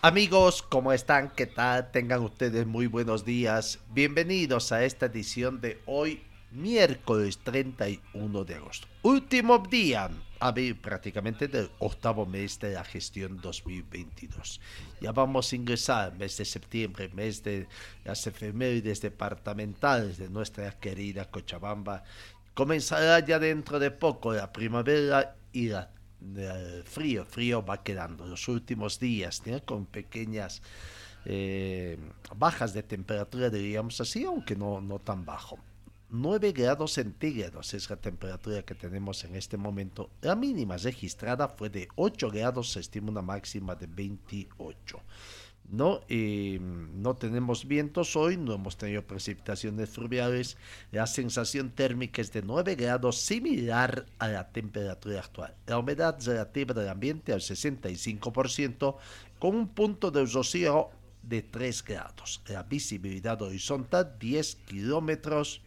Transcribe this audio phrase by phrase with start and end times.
[0.00, 1.28] Amigos, ¿cómo están?
[1.30, 1.90] ¿Qué tal?
[1.90, 3.80] Tengan ustedes muy buenos días.
[3.90, 8.86] Bienvenidos a esta edición de hoy, miércoles 31 de agosto.
[9.02, 10.08] Último día,
[10.38, 14.60] a ver, prácticamente del octavo mes de la gestión 2022.
[15.00, 17.66] Ya vamos a ingresar mes de septiembre, mes de
[18.04, 22.04] las efemérides departamentales de nuestra querida Cochabamba.
[22.54, 25.90] Comenzará ya dentro de poco la primavera y la
[26.84, 30.62] frío, frío va quedando los últimos días, con pequeñas
[31.24, 31.98] eh,
[32.36, 35.58] bajas de temperatura, diríamos así, aunque no, no tan bajo.
[36.10, 40.10] 9 grados centígrados es la temperatura que tenemos en este momento.
[40.22, 45.00] La mínima registrada fue de 8 grados, se estima una máxima de 28.
[45.70, 50.56] No, eh, no tenemos vientos hoy, no hemos tenido precipitaciones fluviales.
[50.92, 55.54] La sensación térmica es de 9 grados, similar a la temperatura actual.
[55.66, 58.96] La humedad relativa del ambiente al 65%,
[59.38, 60.88] con un punto de rocío
[61.22, 62.40] de 3 grados.
[62.48, 65.60] La visibilidad horizontal 10 kilómetros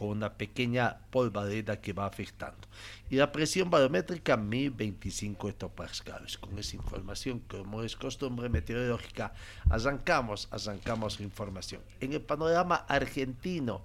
[0.00, 2.66] con una pequeña polvareda que va afectando.
[3.10, 6.38] Y la presión barométrica 1025 hectopascales.
[6.38, 9.34] Con esa información, como es costumbre meteorológica,
[9.68, 11.82] arrancamos, arrancamos la información.
[12.00, 13.82] En el panorama argentino,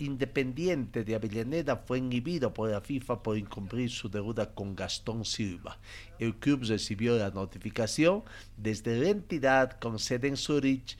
[0.00, 5.76] Independiente de Avellaneda fue inhibido por la FIFA por incumplir su deuda con Gastón Silva.
[6.20, 8.22] El club recibió la notificación
[8.56, 10.96] desde la entidad con sede en Zurich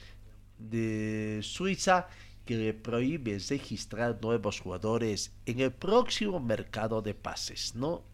[0.58, 2.08] de Suiza
[2.48, 7.75] que le prohíbe registrar nuevos jugadores en el próximo mercado de pases.
[7.75, 8.04] ¿no?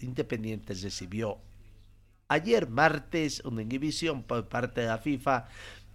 [0.00, 1.38] Independiente recibió
[2.28, 5.48] ayer martes una inhibición por parte de la FIFA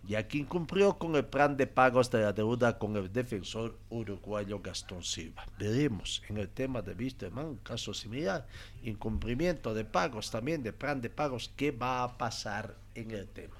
[0.05, 4.59] ya que incumplió con el plan de pagos de la deuda con el defensor uruguayo
[4.59, 5.47] Gastón Silva.
[5.57, 8.45] Veremos en el tema de Wisterman un caso similar,
[8.83, 13.55] incumplimiento de pagos también, de plan de pagos, qué va a pasar en el tema.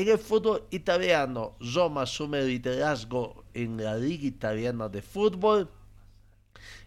[0.00, 5.68] En el fútbol italiano, Roma asume liderazgo en la Liga Italiana de Fútbol.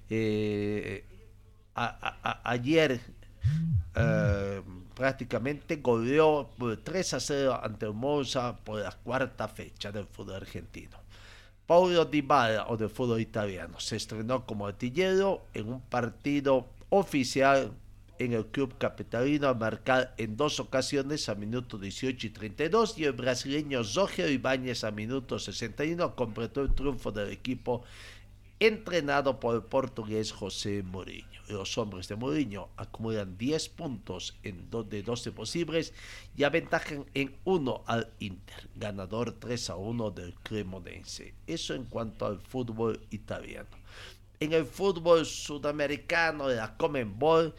[0.09, 1.05] Eh,
[1.75, 2.99] ayer
[3.95, 4.61] eh,
[4.95, 10.97] prácticamente goleó por 3 a 0 ante Monza por la cuarta fecha del fútbol argentino.
[11.67, 17.73] Paulo Dybala, o del fútbol italiano, se estrenó como artillero en un partido oficial
[18.19, 23.05] en el club capitalino a marcar en dos ocasiones a minuto 18 y 32 y
[23.05, 27.83] el brasileño Roger Ibáñez a minuto 61 completó el triunfo del equipo
[28.59, 31.27] entrenado por el portugués José Mourinho.
[31.49, 35.93] Los hombres de Mourinho acumulan 10 puntos en de 12 posibles
[36.37, 41.33] y aventajan en 1 al Inter, ganador 3 a 1 del Cremonense.
[41.45, 43.69] Eso en cuanto al fútbol italiano.
[44.39, 47.53] En el fútbol sudamericano la Comenbol,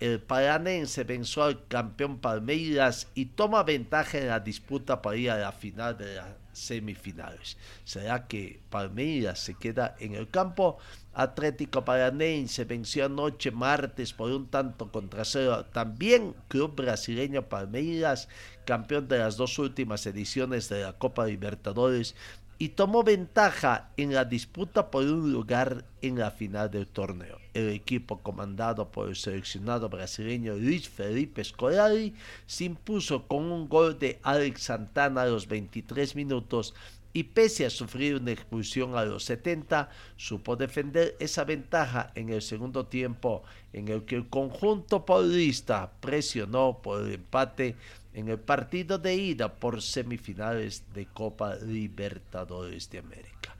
[0.00, 5.38] el paranense venció al campeón Palmeiras y toma ventaja en la disputa para ir a
[5.38, 7.56] la final de las semifinales.
[7.84, 10.78] ¿Será que Palmeiras se queda en el campo?
[11.14, 15.66] Atlético Paranense venció anoche martes por un tanto contra cero.
[15.72, 18.28] También Club Brasileño Palmeiras,
[18.64, 22.14] campeón de las dos últimas ediciones de la Copa Libertadores,
[22.58, 27.38] y tomó ventaja en la disputa por un lugar en la final del torneo.
[27.54, 32.14] El equipo comandado por el seleccionado brasileño Luis Felipe Scolari
[32.46, 36.74] se impuso con un gol de Alex Santana a los 23 minutos
[37.12, 42.42] y pese a sufrir una expulsión a los 70, supo defender esa ventaja en el
[42.42, 47.76] segundo tiempo en el que el conjunto paulista presionó por el empate
[48.18, 53.54] en el partido de ida por semifinales de Copa Libertadores de América.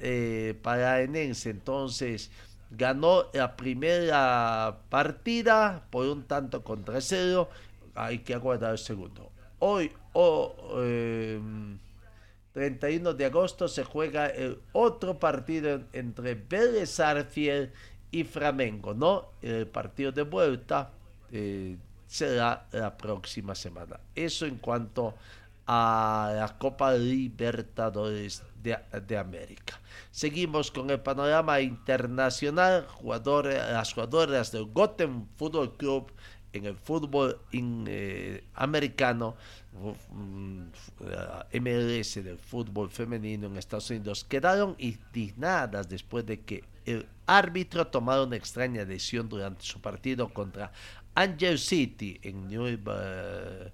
[0.00, 2.30] Eh, para Enense entonces
[2.70, 7.48] ganó la primera partida por un tanto contra cero.
[7.94, 9.30] Hay que aguardar el segundo.
[9.60, 10.56] Hoy, oh,
[12.52, 17.70] 31 de agosto se juega el otro partido entre Vélez Arfiel
[18.10, 19.30] y Flamengo, ¿no?
[19.40, 20.90] El partido de vuelta
[21.30, 21.76] eh,
[22.08, 24.00] será la próxima semana.
[24.14, 25.14] Eso en cuanto
[25.66, 29.78] a la Copa Libertadores de, América.
[30.10, 32.86] Seguimos con el panorama internacional.
[32.88, 36.12] Jugadores, las jugadoras del Gotham Football Club
[36.54, 39.36] en el fútbol eh, americano,
[41.52, 48.22] MLS del fútbol femenino en Estados Unidos, quedaron indignadas después de que el árbitro tomara
[48.22, 50.72] una extraña decisión durante su partido contra
[51.18, 53.72] Angel City en Nueva,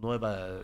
[0.00, 0.60] Nueva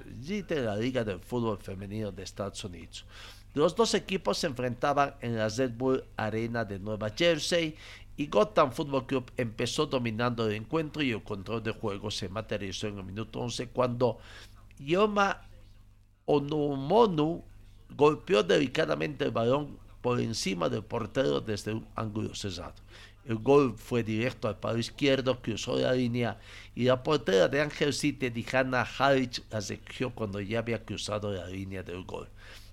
[0.48, 3.04] la Liga del Fútbol Femenino de Estados Unidos.
[3.52, 7.74] Los dos equipos se enfrentaban en la Red Bull Arena de Nueva Jersey
[8.16, 12.86] y Gotham Football Club empezó dominando el encuentro y el control de juego se materializó
[12.86, 14.18] en el minuto 11 cuando
[14.78, 15.48] Yoma
[16.26, 17.42] Onumonu
[17.90, 22.74] golpeó delicadamente el balón por encima del portero desde un ángulo cerrado.
[23.24, 26.38] El gol fue directo al palo izquierdo, cruzó la línea
[26.74, 31.46] y la portera de Angel City, Dijana Harich, la recogió cuando ya había cruzado la
[31.46, 32.28] línea del gol.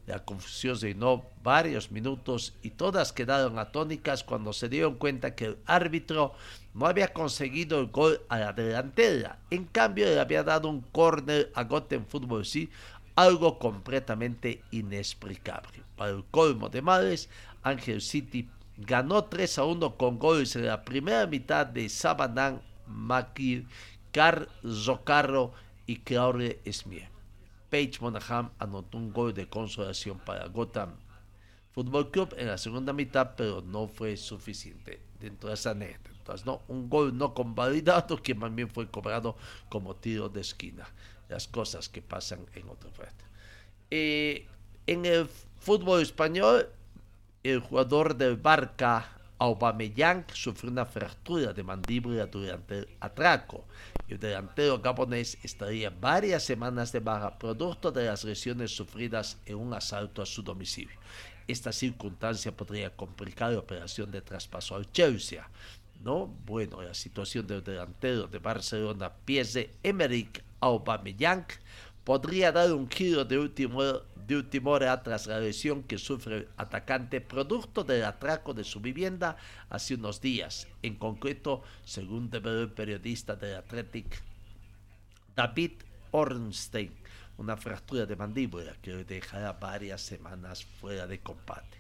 [0.08, 5.46] La confusión se llenó varios minutos y todas quedaron atónicas cuando se dieron cuenta que
[5.46, 6.34] el árbitro
[6.74, 9.38] no había conseguido el gol a la delantera.
[9.52, 12.72] En cambio, le había dado un córner a Gotham Football sí,
[13.14, 15.84] algo completamente inexplicable.
[15.96, 17.30] Para el colmo de males,
[17.62, 18.50] Angel City
[18.80, 23.68] ganó 3 a 1 con goles en la primera mitad de Sabanán, Makir,
[24.12, 25.54] Car Zocarro
[25.86, 27.04] y Claude Smith.
[27.70, 30.96] Page Monaghan anotó un gol de consolación para Gotham
[31.72, 36.36] Football Club en la segunda mitad, pero no fue suficiente dentro de esa anécdota.
[36.46, 36.62] ¿no?
[36.68, 39.36] Un gol no convalidado que más bien fue cobrado
[39.70, 40.88] como tiro de esquina.
[41.28, 43.24] Las cosas que pasan en otro parte.
[43.92, 44.48] Eh,
[44.88, 45.28] en el
[45.60, 46.68] fútbol español,
[47.50, 53.66] el jugador del Barca Aubameyang sufrió una fractura de mandíbula durante el atraco.
[54.08, 59.74] El delantero gabonés estaría varias semanas de baja producto de las lesiones sufridas en un
[59.74, 60.98] asalto a su domicilio.
[61.48, 65.50] Esta circunstancia podría complicar la operación de traspaso al Chelsea.
[66.04, 66.28] ¿no?
[66.46, 71.46] Bueno, la situación del delantero de Barcelona, Pierre Emerick Aubameyang,
[72.04, 73.84] podría dar un giro de último,
[74.30, 79.38] de última hora tras la lesión que sufre atacante producto del atraco de su vivienda
[79.70, 80.68] hace unos días.
[80.84, 84.22] En concreto, según el periodista del Athletic
[85.36, 85.72] David
[86.12, 86.94] Ornstein,
[87.38, 91.80] una fractura de mandíbula que le dejará varias semanas fuera de combate.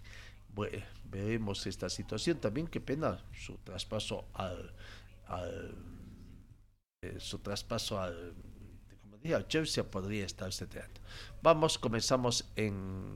[1.05, 2.39] Veremos esta situación.
[2.39, 4.73] También qué pena su traspaso al,
[7.03, 8.33] eh, su traspaso al
[9.21, 10.99] día Chelsea podría estar seteando.
[11.41, 13.15] Vamos, comenzamos en,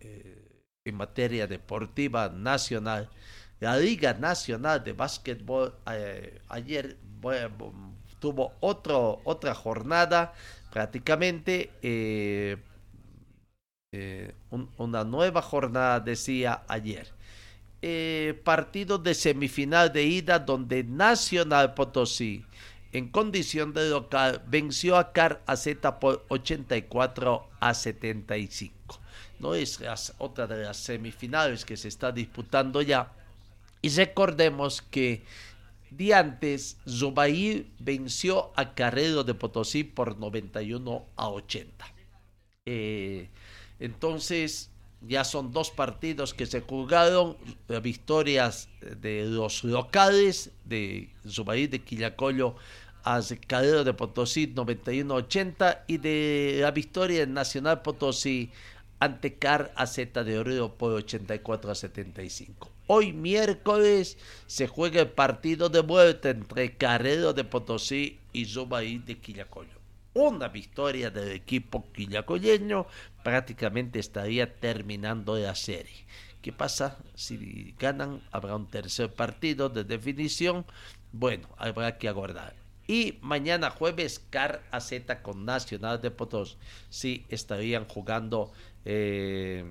[0.00, 3.08] eh, en materia deportiva nacional.
[3.60, 6.96] La Liga Nacional de Básquetbol eh, ayer
[8.18, 10.32] tuvo otro, otra jornada,
[10.72, 12.56] prácticamente eh,
[14.78, 17.12] una nueva jornada, decía ayer.
[18.44, 22.44] partido de semifinal de ida donde Nacional Potosí
[22.92, 29.00] en condición de local venció a Car Z por 84 a 75.
[29.38, 29.80] No es
[30.18, 33.12] otra de las semifinales que se está disputando ya.
[33.80, 35.24] Y recordemos que
[35.90, 41.86] de antes Zubair venció a Carrero de Potosí por 91 a 80.
[42.66, 43.28] Eh,
[43.78, 44.69] entonces
[45.02, 47.36] ya son dos partidos que se jugaron,
[47.82, 52.56] victorias de los locales de Zubair de Quillacollo
[53.02, 58.50] a Cadero de Potosí 91-80 y de la victoria Nacional Potosí
[58.98, 62.70] ante Car AZ de Oreo por 84 a 75.
[62.86, 69.16] Hoy miércoles se juega el partido de vuelta entre Carrero de Potosí y Zubaí de
[69.16, 69.79] Quillacollo.
[70.14, 72.86] Una victoria del equipo quillacoyeño
[73.22, 76.06] prácticamente estaría terminando la serie.
[76.42, 76.98] ¿Qué pasa?
[77.14, 80.64] Si ganan, habrá un tercer partido de definición.
[81.12, 82.56] Bueno, habrá que aguardar.
[82.88, 86.56] Y mañana jueves, Car AZ con Nacional de Potosí
[86.88, 88.50] sí estarían jugando
[88.84, 89.64] eh,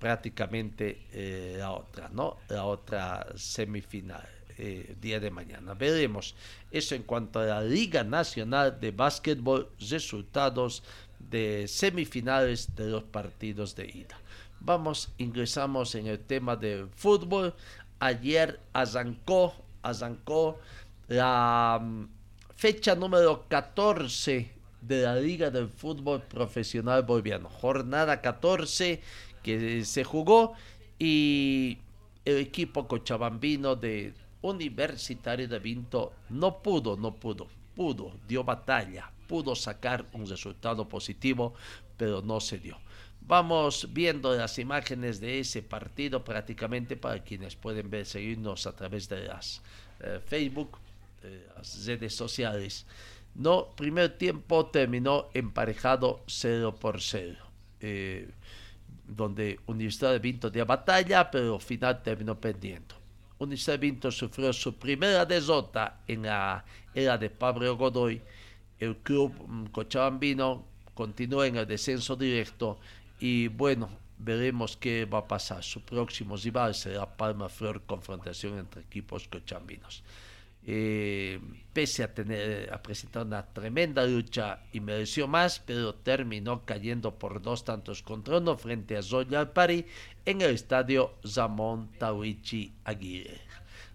[0.00, 2.38] prácticamente eh, la otra, ¿no?
[2.48, 4.28] La otra semifinal.
[4.56, 5.74] Eh, día de mañana.
[5.74, 6.36] Veremos
[6.70, 10.84] eso en cuanto a la Liga Nacional de Básquetbol, resultados
[11.18, 14.16] de semifinales de los partidos de ida.
[14.60, 17.52] Vamos, ingresamos en el tema del fútbol.
[17.98, 20.60] Ayer arrancó, arrancó
[21.08, 22.06] la
[22.54, 27.48] fecha número 14 de la Liga del Fútbol Profesional Boliviano.
[27.48, 29.02] Jornada 14
[29.42, 30.54] que se jugó
[30.98, 31.78] y
[32.24, 34.14] el equipo cochabambino de
[34.44, 41.54] Universitario de Vinto no pudo, no pudo, pudo, dio batalla, pudo sacar un resultado positivo,
[41.96, 42.76] pero no se dio.
[43.22, 49.08] Vamos viendo las imágenes de ese partido prácticamente para quienes pueden ver, seguirnos a través
[49.08, 49.62] de las
[50.00, 50.76] eh, Facebook,
[51.56, 52.84] las redes sociales.
[53.34, 57.38] No, primer tiempo terminó emparejado 0 por 0.
[57.80, 58.28] Eh,
[59.06, 63.03] donde Universidad de Vinto dio batalla, pero al final terminó perdiendo.
[63.38, 66.64] De Vinto sufrió su primera derrota en la
[66.94, 68.22] era de Pablo Godoy.
[68.78, 70.64] El club mm, cochabambino
[70.94, 72.78] continúa en el descenso directo
[73.18, 75.62] y bueno, veremos qué va a pasar.
[75.62, 80.02] Su próximo rival será Palma Flor, confrontación entre equipos cochabambinos.
[80.66, 81.40] Eh,
[81.74, 87.42] pese a tener a presentar una tremenda lucha y mereció más, pero terminó cayendo por
[87.42, 89.84] dos tantos contra uno frente a Zoya Pari
[90.24, 93.40] en el estadio Ramón Tawichi Aguirre.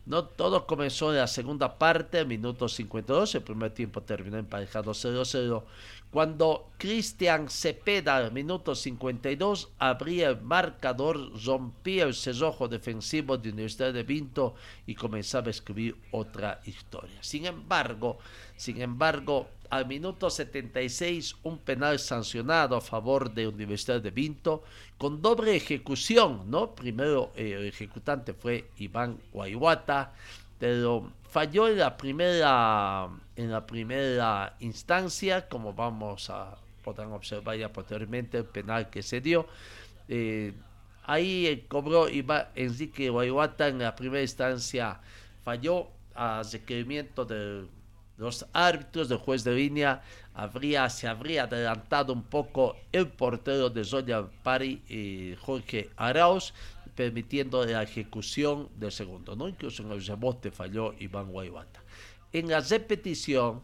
[0.05, 5.63] No todo comenzó en la segunda parte, minuto 52, el primer tiempo terminó emparejado 0-0
[6.11, 13.93] cuando Cristian Cepeda, al minuto 52, abría el marcador, rompía el cerrojo defensivo de Universidad
[13.93, 14.55] de Vinto
[14.87, 17.21] y comenzaba a escribir otra historia.
[17.21, 18.17] Sin embargo,
[18.55, 24.63] sin embargo, al minuto 76, un penal sancionado a favor de Universidad de Vinto
[24.97, 26.73] con doble ejecución, ¿no?
[26.73, 30.13] Primero eh, el ejecutante fue Iván Guayuata,
[30.57, 37.71] pero falló en la primera en la primera instancia como vamos a podrán observar ya
[37.71, 39.47] posteriormente el penal que se dio.
[40.07, 40.53] Eh,
[41.03, 42.07] ahí cobró
[42.55, 44.99] Enrique Guayuata en la primera instancia
[45.43, 47.65] falló a requerimiento de
[48.17, 50.01] los árbitros del juez de línea.
[50.33, 56.53] Habría se habría adelantado un poco el portero de Zoya Pari eh, Jorge Arauz
[56.99, 59.47] permitiendo la ejecución del segundo, ¿no?
[59.47, 61.81] Incluso en el rebote falló Iván Guaybata.
[62.33, 63.61] En la repetición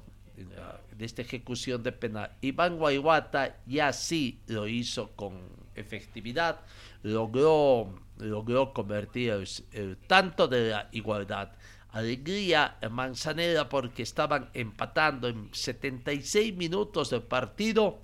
[0.98, 5.34] de esta ejecución de penal, Iván Guaybata ya sí lo hizo con
[5.75, 6.62] efectividad,
[7.04, 11.51] logró, logró convertir el, tanto de la igualdad.
[11.89, 18.00] Alegría en Manzanera porque estaban empatando en 76 minutos del partido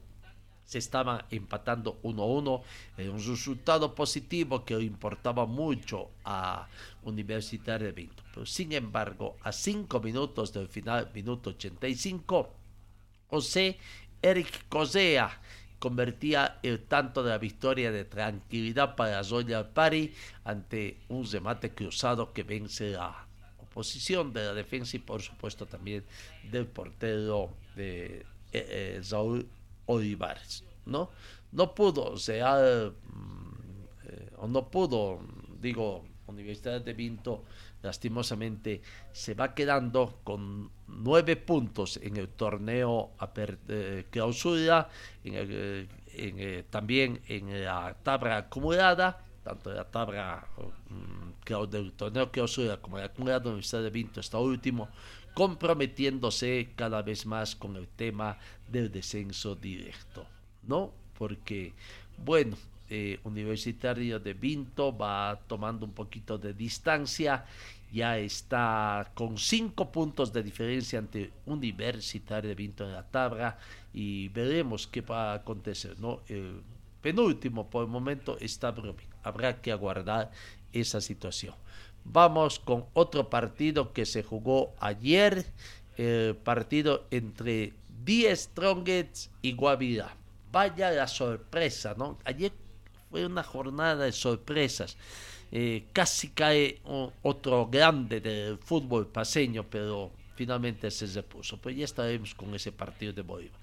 [0.72, 2.62] se estaban empatando 1-1
[2.96, 6.66] en un resultado positivo que importaba mucho a
[7.04, 8.24] Universitario de Vinto.
[8.34, 12.54] Pero sin embargo, a 5 minutos del final, minuto 85,
[13.28, 13.80] José
[14.22, 15.42] Eric Cosea
[15.78, 20.14] convertía el tanto de la victoria de tranquilidad para Zoya Pari
[20.46, 26.06] ante un remate cruzado que vence la oposición de la defensa y por supuesto también
[26.50, 29.02] del portero de eh, eh,
[29.86, 31.10] Olivares, ¿no?
[31.52, 35.20] No pudo, sea, mm, eh, o no pudo,
[35.60, 37.44] digo, Universidad de Vinto
[37.82, 43.12] lastimosamente se va quedando con nueve puntos en el torneo
[43.68, 44.90] eh, clausura,
[45.24, 50.46] en eh, también en la tabla acumulada, tanto la tabla
[50.90, 54.90] mm, del torneo clausura como la acumulada, Universidad de Vinto está último,
[55.34, 60.26] comprometiéndose cada vez más con el tema del descenso directo,
[60.64, 60.92] ¿no?
[61.18, 61.74] Porque,
[62.24, 62.58] bueno,
[62.90, 67.46] eh, Universitario de Vinto va tomando un poquito de distancia,
[67.94, 73.58] ya está con cinco puntos de diferencia ante Universitario de Vinto en la tabla
[73.94, 76.22] y veremos qué va a acontecer, ¿no?
[76.28, 76.62] El
[77.02, 78.74] penúltimo por el momento está
[79.24, 80.32] habrá que aguardar
[80.74, 81.56] esa situación.
[82.04, 85.46] Vamos con otro partido que se jugó ayer,
[85.98, 90.16] el partido entre Die Strongets y Guavirá.
[90.52, 92.18] Vaya la sorpresa, ¿no?
[92.26, 92.52] Ayer
[93.10, 94.98] fue una jornada de sorpresas.
[95.52, 96.82] Eh, casi cae
[97.22, 101.58] otro grande del fútbol paseño, pero finalmente se repuso.
[101.58, 103.60] Pues ya estaremos con ese partido de Bolívar.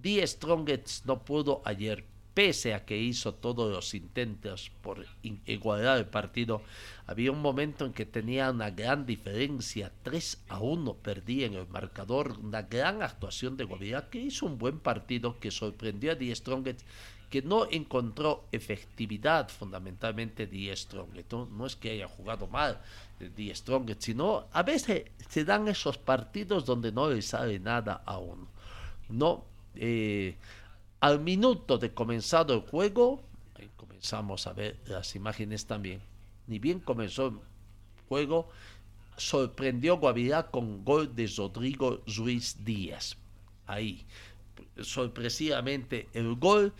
[0.00, 6.06] Die Strongets no pudo ayer, pese a que hizo todos los intentos por igualar el
[6.06, 6.62] partido,
[7.06, 11.68] había un momento en que tenía una gran diferencia, 3 a 1 perdía en el
[11.68, 16.34] marcador, una gran actuación de Guavirá que hizo un buen partido que sorprendió a Die
[16.34, 16.82] Strongest
[17.32, 21.32] que no encontró efectividad fundamentalmente Die Strongest.
[21.32, 22.78] No, es que haya jugado mal
[23.18, 28.18] Die Strongest, sino a veces se dan esos partidos donde no le sale nada a
[28.18, 28.48] uno.
[29.08, 30.36] No, eh,
[31.02, 33.20] al minuto de comenzado el juego,
[33.76, 36.00] comenzamos a ver las imágenes también,
[36.46, 37.38] ni bien comenzó el
[38.08, 38.48] juego,
[39.16, 43.16] sorprendió Guavirá con gol de Rodrigo Ruiz Díaz.
[43.66, 44.06] Ahí,
[44.80, 46.72] sorpresivamente el gol.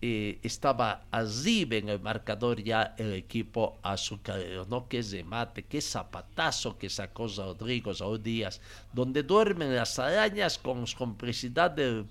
[0.00, 4.88] Eh, estaba arriba en el marcador ya el equipo azucarero, ¿no?
[4.88, 8.60] Qué remate, qué zapatazo que sacó Rodrigo Saúl Díaz,
[8.92, 12.06] donde duermen las arañas con complicidad del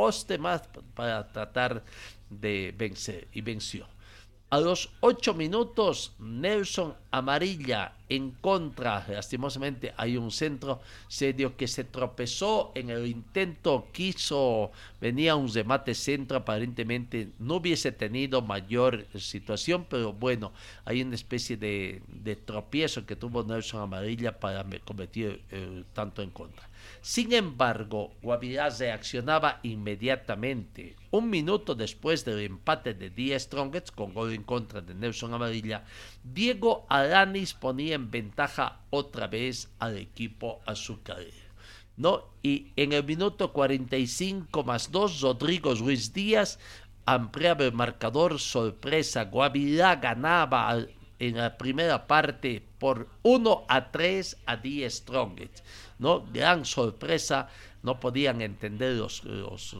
[0.00, 0.62] poste más
[0.94, 1.84] para tratar
[2.30, 3.86] de vencer y venció.
[4.48, 9.06] A los ocho minutos, Nelson Amarilla en contra.
[9.06, 15.94] Lastimosamente hay un centro serio que se tropezó en el intento, quiso, venía un remate
[15.94, 20.50] centro, aparentemente no hubiese tenido mayor situación, pero bueno,
[20.86, 26.69] hay una especie de, tropiezo que tuvo Nelson Amarilla para cometer el tanto en contra.
[27.02, 30.96] Sin embargo, Guavirá reaccionaba inmediatamente.
[31.10, 35.84] Un minuto después del empate de Díaz Strongets con gol en contra de Nelson Amarilla,
[36.22, 41.50] Diego Aranis ponía en ventaja otra vez al equipo azucarero.
[41.96, 42.24] ¿no?
[42.42, 46.58] Y en el minuto 45 más 2, Rodrigo Ruiz Díaz
[47.06, 50.86] ampliaba el marcador, sorpresa, Guavirá ganaba
[51.18, 55.62] en la primera parte por 1 a 3 a 10 Strongets.
[56.00, 56.26] ¿No?
[56.32, 57.48] Gran sorpresa,
[57.82, 59.76] no podían entender los, los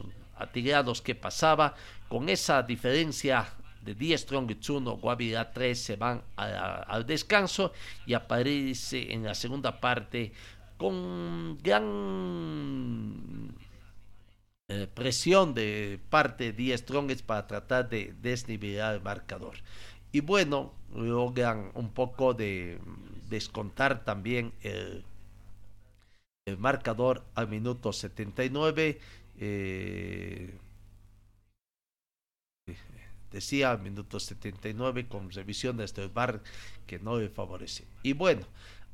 [1.03, 1.75] que pasaba.
[2.07, 7.73] Con esa diferencia de 10 Strongets 1, Guavirá 3 se van al descanso
[8.05, 10.31] y aparece en la segunda parte
[10.77, 13.55] con gran
[14.67, 19.57] eh, presión de parte de 10 Strongets para tratar de desnivelar el marcador.
[20.11, 22.79] Y bueno, logran un poco de
[23.29, 25.05] descontar también el,
[26.57, 28.99] marcador al minuto 79.
[29.37, 30.57] Eh,
[33.31, 36.41] decía al minuto 79 con revisión de este bar
[36.85, 37.85] que no le favorece.
[38.03, 38.45] Y bueno,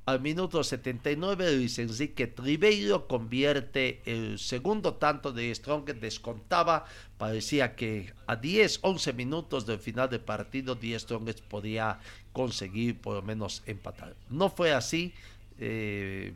[0.08, 6.86] al minuto 79 Luis Enrique Tribeiro convierte el segundo tanto de Strong descontaba.
[7.18, 12.00] Parecía que a 10, 11 minutos del final del partido 10 Strong podía
[12.32, 14.16] conseguir por lo menos empatar.
[14.30, 15.14] No fue así.
[15.60, 16.34] Eh,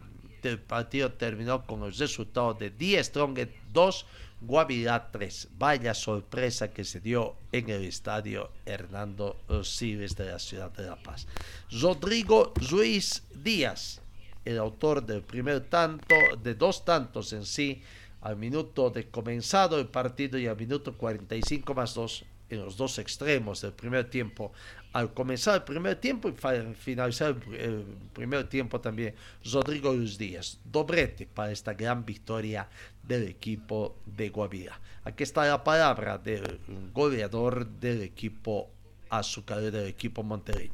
[0.49, 3.39] el partido terminó con el resultado de 10 Strong
[3.71, 4.06] 2,
[4.41, 5.49] Guavirá 3.
[5.58, 10.95] Vaya sorpresa que se dio en el estadio Hernando Siles de la ciudad de La
[10.95, 11.27] Paz.
[11.71, 14.01] Rodrigo Ruiz Díaz,
[14.43, 17.82] el autor del primer tanto, de dos tantos en sí,
[18.21, 22.99] al minuto de comenzado el partido y al minuto 45 más 2 en los dos
[22.99, 24.51] extremos del primer tiempo.
[24.93, 26.34] Al comenzar el primer tiempo y
[26.75, 29.15] finalizar el primer tiempo también,
[29.51, 32.67] Rodrigo Luis Díaz, doblete para esta gran victoria
[33.01, 34.80] del equipo de Guavira.
[35.06, 36.60] Aquí está la palabra del
[36.93, 38.69] goleador del equipo
[39.10, 40.73] azucarero del equipo montereño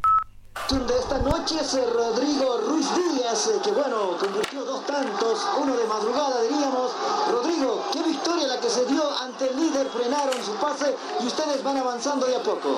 [0.69, 5.85] de esta noche es Rodrigo Ruiz Díaz, eh, que bueno, convirtió dos tantos, uno de
[5.85, 6.91] madrugada diríamos.
[7.31, 11.63] Rodrigo, qué victoria la que se dio ante el líder, frenaron su pase y ustedes
[11.63, 12.75] van avanzando de a poco.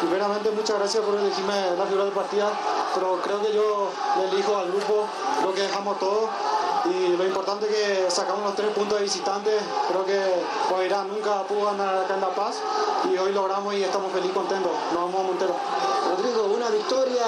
[0.00, 2.50] Primeramente, muchas gracias por elegirme la figura de partida,
[2.94, 5.06] pero creo que yo le elijo al grupo
[5.42, 6.28] lo que dejamos todo
[6.84, 9.54] y lo importante es que sacamos los tres puntos de visitantes.
[9.88, 10.20] Creo que
[10.68, 12.60] Guavirá nunca pudo ganar acá en La Paz
[13.10, 14.72] y hoy logramos y estamos felices contentos.
[14.92, 15.56] Nos vamos a Montero.
[16.10, 17.24] Rodrigo, una victoria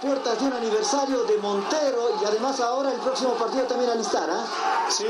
[0.00, 4.28] puertas de un aniversario de Montero y además ahora el próximo partido también alistar.
[4.28, 4.88] ¿eh?
[4.88, 5.06] Sí,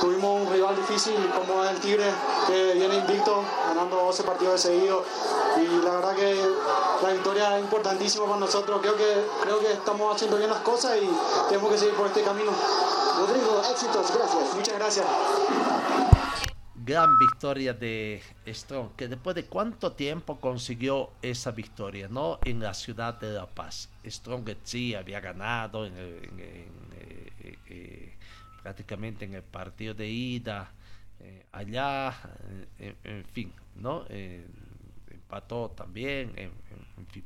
[0.00, 2.10] tuvimos un rival difícil como es el Tigre
[2.46, 5.04] que viene invicto, ganando 12 partidos de seguido
[5.56, 6.36] y la verdad que
[7.02, 8.80] la victoria es importantísima para nosotros.
[8.80, 11.08] Creo que, creo que estamos haciendo bien las cosas y
[11.48, 12.50] tenemos que seguir por este camino.
[13.18, 14.54] Rodrigo, éxitos, gracias.
[14.54, 15.06] Muchas gracias.
[16.84, 22.40] Gran victoria de Strong, que después de cuánto tiempo consiguió esa victoria, ¿no?
[22.44, 23.88] En la ciudad de La Paz.
[24.04, 28.12] Strong sí había ganado en, eh, eh,
[28.62, 30.72] prácticamente en el partido de ida,
[31.20, 32.14] eh, allá,
[32.78, 34.04] en, fin, ¿no?
[34.10, 36.50] empató también, en,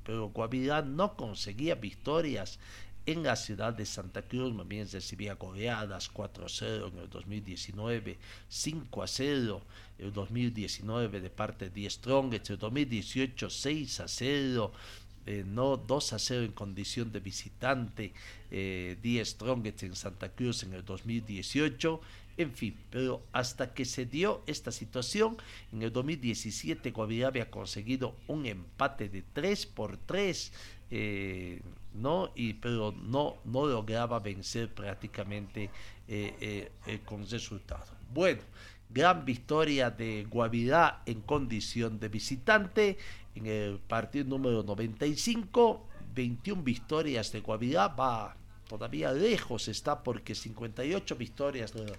[0.04, 2.60] pero Guavirá no conseguía victorias
[3.08, 8.18] en la ciudad de Santa Cruz, bien recibía goleadas 4 a 0 en el 2019,
[8.50, 9.62] 5 a 0
[9.98, 14.72] en el 2019 de parte de Strong, en el 2018 6 a 0,
[15.24, 18.12] eh, no 2 a 0 en condición de visitante,
[18.50, 22.02] eh, 10 Strongest en Santa Cruz en el 2018,
[22.36, 25.38] en fin, pero hasta que se dio esta situación,
[25.72, 30.52] en el 2017 Guavirá había conseguido un empate de 3 por 3
[30.90, 31.60] eh,
[31.94, 35.70] no y pero no no lograba vencer prácticamente
[36.06, 38.42] eh, eh, con resultado bueno
[38.90, 42.98] gran victoria de Guavirá en condición de visitante
[43.34, 48.36] en el partido número 95 21 victorias de Guavirá va
[48.68, 51.96] todavía lejos está porque 58 victorias de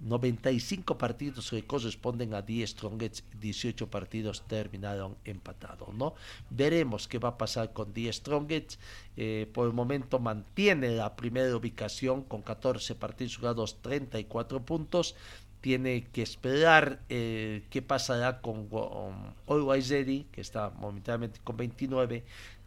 [0.00, 6.14] 95 partidos que corresponden a 10 Strongets, 18 partidos terminaron empatados, ¿no?
[6.50, 8.78] Veremos qué va a pasar con 10 Strongets.
[9.16, 15.16] Eh, por el momento mantiene la primera ubicación con 14 partidos jugados, 34 puntos.
[15.62, 19.88] Tiene que esperar eh, qué pasará con, con Always
[20.30, 22.24] que está momentáneamente con 29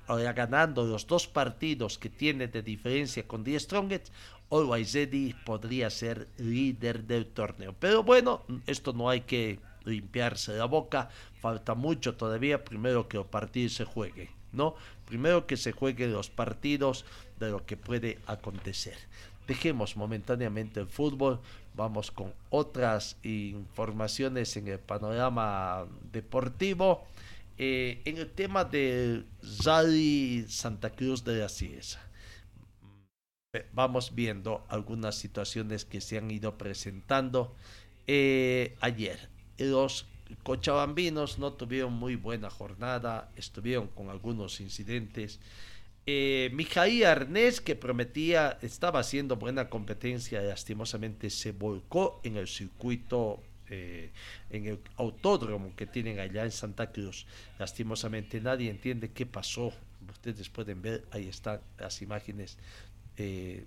[0.09, 4.11] ahora ganando los dos partidos que tiene de diferencia con 10 Strongets,
[4.51, 7.75] Always Ready podría ser líder del torneo.
[7.79, 11.09] Pero bueno, esto no hay que limpiarse la boca,
[11.39, 14.75] falta mucho todavía, primero que los partidos se jueguen, ¿no?
[15.05, 17.05] Primero que se jueguen los partidos
[17.39, 18.97] de lo que puede acontecer.
[19.47, 21.39] Dejemos momentáneamente el fútbol,
[21.75, 27.05] vamos con otras informaciones en el panorama deportivo.
[27.57, 29.25] Eh, en el tema del
[29.65, 32.08] Rally Santa Cruz de la Cieza
[33.73, 37.55] vamos viendo algunas situaciones que se han ido presentando
[38.05, 39.29] eh, ayer.
[39.57, 40.05] Los
[40.43, 45.39] cochabambinos no tuvieron muy buena jornada, estuvieron con algunos incidentes.
[46.05, 53.41] Eh, Mijaí Arnés, que prometía, estaba haciendo buena competencia, lastimosamente se volcó en el circuito,
[53.67, 54.11] eh,
[54.51, 57.25] en el autódromo que tienen allá en Santa Cruz.
[57.57, 59.73] Lastimosamente nadie entiende qué pasó.
[60.09, 62.57] Ustedes pueden ver, ahí están las imágenes
[63.19, 63.65] eh,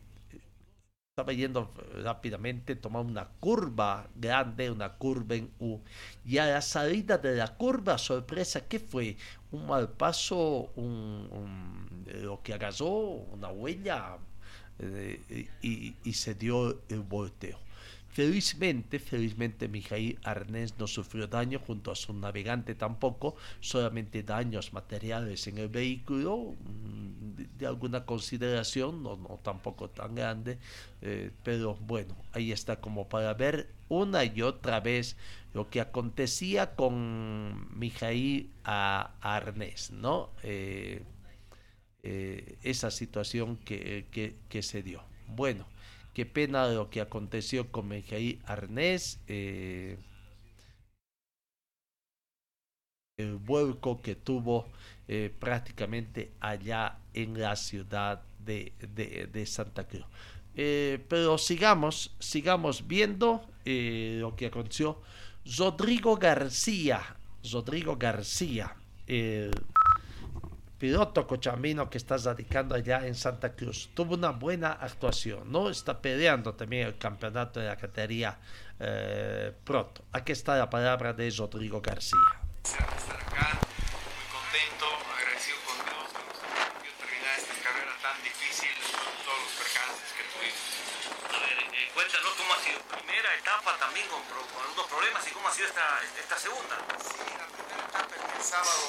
[1.13, 5.79] estaba yendo rápidamente, tomaba una curva grande, una curva en U,
[6.25, 9.17] y a la salida de la curva, sorpresa, ¿qué fue?
[9.51, 12.89] Un mal paso, un, lo que agarró,
[13.35, 14.17] una huella,
[14.79, 17.59] eh, y, y se dio el volteo.
[18.13, 25.47] Felizmente, felizmente Mijail Arnés no sufrió daño junto a su navegante tampoco, solamente daños materiales
[25.47, 30.59] en el vehículo, mm, de, alguna consideración, no, no tampoco tan grande,
[31.01, 35.17] eh, pero bueno, ahí está como para ver una y otra vez
[35.55, 40.29] lo que acontecía con Mijail Arnés, ¿no?
[40.43, 41.03] Eh,
[42.03, 45.03] eh, esa situación que, que, que se dio.
[45.29, 45.72] Bueno.
[46.15, 49.19] Qué pena lo que aconteció con Mijaí Arnés.
[49.29, 49.97] Eh,
[53.17, 54.69] el vuelco que tuvo
[55.09, 60.05] eh, prácticamente allá en la ciudad de, de, Santa Cruz.
[60.55, 65.01] Eh, pero sigamos, sigamos viendo lo que aconteció.
[65.57, 67.17] Rodrigo García,
[67.51, 68.77] Rodrigo García,
[70.83, 73.91] piloto cochambino que está radicando allá en Santa Cruz.
[73.95, 75.71] Tuvo una buena actuación, ¿no?
[75.71, 78.37] Está peleando también el campeonato de la categoría
[78.81, 80.03] eh, pronto.
[80.11, 82.19] Aquí está la palabra de Rodrigo García.
[82.67, 88.75] Estar acá, muy contento, agradecido con Dios que nos permitió terminar esta carrera tan difícil
[88.75, 90.67] con todos los percances que tuvimos.
[91.31, 95.31] A ver, eh, cuéntanos cómo ha sido primera etapa también con, con algunos problemas y
[95.31, 96.75] cómo ha sido esta, esta segunda.
[96.99, 98.83] Sí, la primera etapa el sábado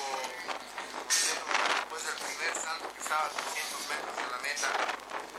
[1.93, 4.69] después del primer salto que estaba a 300 metros de la meta,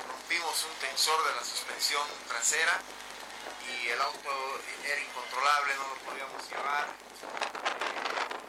[0.07, 2.81] rompimos un tensor de la suspensión trasera
[3.67, 4.31] y el auto
[4.85, 6.87] era incontrolable, no lo podíamos llevar.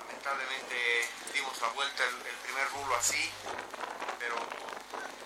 [0.05, 3.31] lamentablemente dimos la vuelta el, primer rulo así,
[4.19, 4.35] pero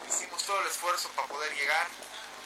[0.07, 1.87] hicimos todo el esfuerzo para poder llegar,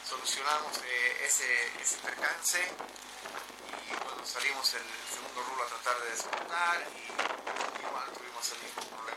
[0.08, 8.10] solucionamos eh, ese, percance y salimos el segundo rulo a tratar de desmontar y igual
[8.12, 9.13] tuvimos el mismo problema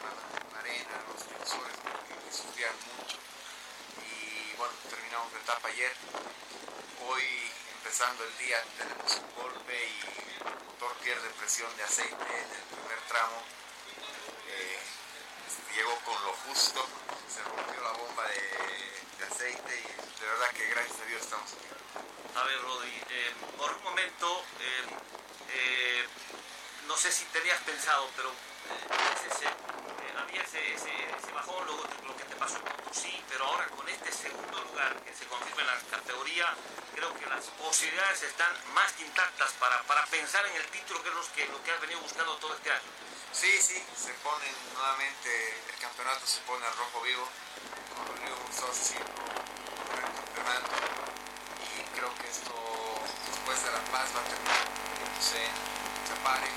[0.78, 3.18] arena, los tensores que sufrían mucho
[4.06, 5.92] y bueno, terminamos la etapa ayer.
[7.08, 7.24] Hoy
[7.78, 10.00] empezando el día tenemos un golpe y
[10.38, 13.42] el motor pierde presión de aceite en el primer tramo.
[14.50, 14.80] Eh,
[15.76, 16.86] llegó con lo justo,
[17.28, 21.68] se rompió la bomba de, aceite y de verdad que gracias a Dios estamos aquí.
[22.36, 24.86] A ver, Rodri, eh, por un momento, eh,
[25.54, 26.06] eh,
[26.88, 28.32] no sé si tenías pensado, pero
[30.36, 34.96] ese, bajón, luego lo que te pasó con sí, pero ahora con este segundo lugar
[35.04, 36.54] que se confirma en la categoría,
[36.96, 41.10] creo que las posibilidades están más que intactas para, para pensar en el título, que
[41.10, 42.90] es lo que, lo que has venido buscando todo este año.
[43.32, 47.28] Sí, sí, se pone nuevamente, el campeonato se pone al rojo vivo,
[47.94, 49.12] como lo hemos haciendo
[49.94, 50.98] el campeonato
[51.98, 52.54] creo que esto
[53.26, 55.54] después de La Paz va a terminar convirtiéndose en
[56.06, 56.50] Chapare.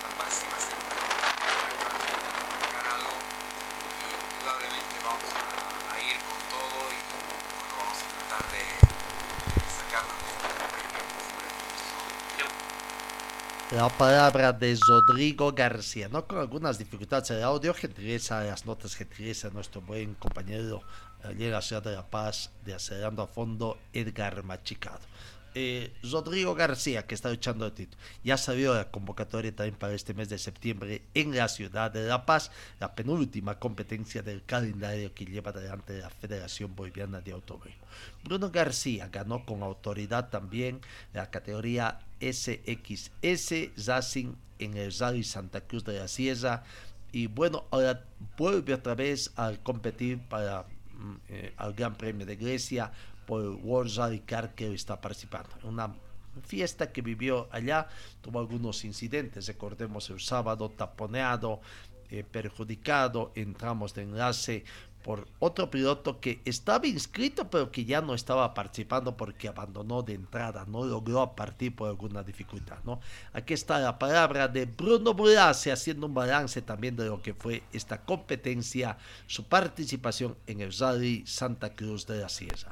[0.00, 0.71] La Paz
[13.74, 16.26] la palabra de Rodrigo García, ¿no?
[16.26, 20.82] Con algunas dificultades de audio, gentileza las notas, gentileza nuestro buen compañero
[21.22, 25.00] allí en la ciudad de La Paz, de Acelerando a Fondo, Edgar Machicado.
[25.54, 28.02] eh, Rodrigo García, que está luchando de título.
[28.24, 32.24] Ya salió la convocatoria también para este mes de septiembre en la ciudad de La
[32.24, 37.86] Paz, la penúltima competencia del calendario que lleva adelante la Federación Boliviana de Automovilismo.
[38.24, 40.80] Bruno García ganó con autoridad también
[41.12, 46.62] la categoría SXS Racing en el Rally Santa Cruz de la Sierra.
[47.10, 48.04] Y bueno, ahora
[48.38, 50.62] vuelve otra vez a competir para
[50.94, 52.92] mm, eh, el Gran Premio de Grecia
[53.26, 55.50] por World Rally Car que está participando.
[55.64, 55.94] Una
[56.46, 57.88] fiesta que vivió allá
[58.20, 61.60] tuvo algunos incidentes, recordemos el sábado taponeado,
[62.10, 64.64] eh, perjudicado en tramos de enlace
[65.02, 70.14] por otro piloto que estaba inscrito pero que ya no estaba participando porque abandonó de
[70.14, 73.00] entrada, no logró partir por alguna dificultad, ¿no?
[73.32, 77.62] Aquí está la palabra de Bruno Bulase haciendo un balance también de lo que fue
[77.72, 82.70] esta competencia, su participación en el Rally Santa Cruz de la Sierra.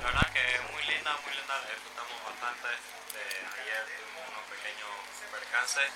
[0.00, 2.68] La verdad que muy linda, muy linda, disfrutamos bastante.
[3.14, 4.92] De ayer tuvimos unos pequeños
[5.30, 5.90] percances,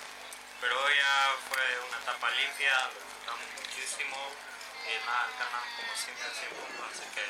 [0.60, 1.14] pero hoy ya
[1.50, 4.16] fue una etapa limpia, lo disfrutamos muchísimo
[4.88, 7.24] y nada, ganamos como siempre al 100 puntos, así que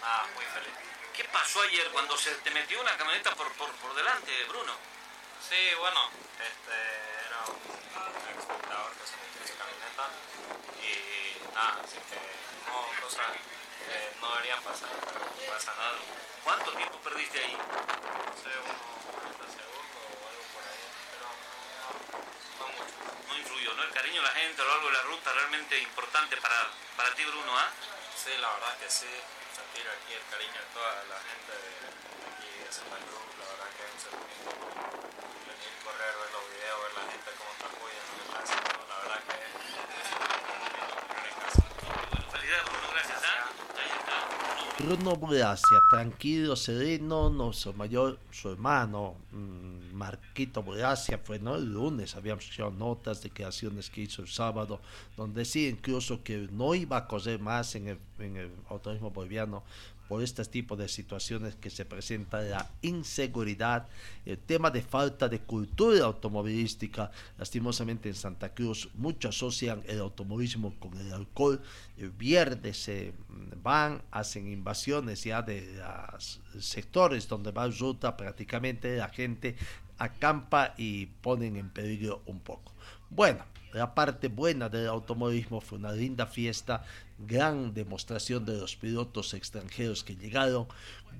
[0.00, 0.72] nada, muy feliz.
[1.12, 4.72] ¿Qué pasó ayer cuando se te metió una camioneta por, por, por delante, Bruno?
[5.46, 6.08] Sí, bueno,
[6.40, 6.72] este
[7.28, 7.60] era un
[8.40, 10.08] espectador que se metió en su camioneta
[10.80, 12.16] y nada, así que
[12.64, 15.98] no, cosas que no deberían pasar, pero no pasa nada.
[16.42, 17.52] ¿Cuánto tiempo perdiste ahí?
[17.52, 18.80] No sé, unos
[19.12, 21.28] 40 segundos o algo por ahí, pero
[22.56, 23.82] no, no influyó, ¿no?
[23.82, 27.14] El cariño de la gente a lo largo de la ruta realmente importante para, para
[27.14, 27.70] ti, Bruno, ¿ah?
[28.16, 29.10] Sí, la verdad que sí,
[29.54, 31.72] sentir aquí el cariño de toda la gente de
[32.30, 34.50] aquí de Santa Cruz, la verdad que es un sentimiento
[35.48, 38.78] venir correr, ver los videos, ver la gente cómo está apoyando, lo que está haciendo,
[38.88, 41.32] la verdad que es un sentimiento muy
[42.12, 43.50] Bueno, felicidades, Bruno, gracias, ¿ah?
[43.78, 44.16] Ahí está.
[44.96, 51.54] Bruno Bracia, tranquilo, sereno, no, su mayor, su hermano, mm, Marquito Bracia, fue ¿no?
[51.54, 54.82] el lunes, habíamos hecho notas, declaraciones que hizo el sábado,
[55.16, 59.62] donde sí, incluso que no iba a correr más en el, en el autorismo boliviano
[60.12, 63.88] por este tipo de situaciones que se presenta la inseguridad,
[64.26, 67.10] el tema de falta de cultura automovilística.
[67.38, 71.62] Lastimosamente en Santa Cruz muchos asocian el automovilismo con el alcohol.
[71.96, 73.14] El viernes se
[73.62, 75.80] van, hacen invasiones ya de
[76.12, 79.56] los sectores donde va ruta, prácticamente la gente
[79.96, 82.74] acampa y ponen en peligro un poco.
[83.08, 86.84] Bueno, la parte buena del automovilismo fue una linda fiesta,
[87.26, 90.66] gran demostración de los pilotos extranjeros que llegaron.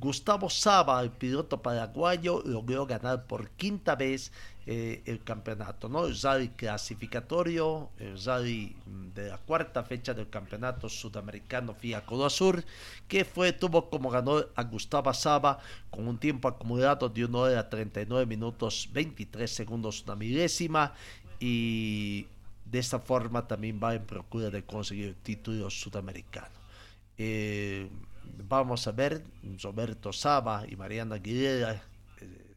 [0.00, 4.32] Gustavo Saba, el piloto paraguayo, logró ganar por quinta vez
[4.66, 6.06] eh, el campeonato, ¿no?
[6.06, 8.76] El rally clasificatorio, el rally
[9.14, 12.64] de la cuarta fecha del campeonato sudamericano FIA Codo Sur,
[13.08, 15.58] que fue, tuvo como ganador a Gustavo Saba
[15.90, 20.94] con un tiempo acumulado de 1 hora 39 minutos 23 segundos, una milésima,
[21.40, 22.26] y
[22.72, 26.56] de esta forma también va en procura de conseguir el título sudamericano.
[27.18, 27.90] Eh,
[28.48, 29.22] vamos a ver,
[29.62, 32.54] Roberto Saba y Mariana Aguilera eh,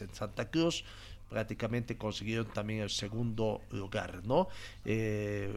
[0.00, 0.82] en Santa Cruz
[1.28, 4.48] prácticamente consiguieron también el segundo lugar, ¿no?
[4.84, 5.54] Eh,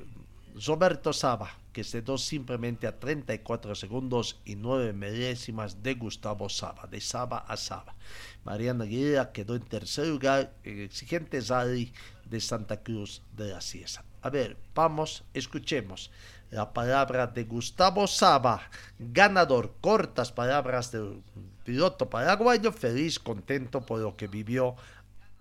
[0.66, 6.88] Roberto Saba, que se dio simplemente a 34 segundos y 9 milésimas de Gustavo Saba,
[6.88, 7.96] de Saba a Saba.
[8.44, 11.94] Mariana Aguilera quedó en tercer lugar exigente rally
[12.30, 14.04] de Santa Cruz de la Sierra.
[14.22, 16.12] A ver, vamos, escuchemos
[16.50, 18.62] la palabra de Gustavo Saba,
[18.98, 21.22] ganador, cortas palabras del
[21.64, 24.76] piloto paraguayo, feliz, contento por lo que vivió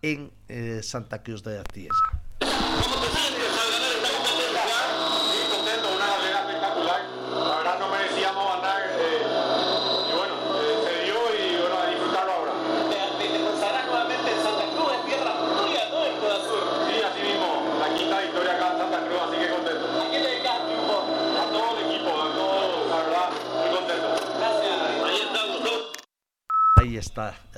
[0.02, 2.25] en eh, Santa Cruz de la Tierra.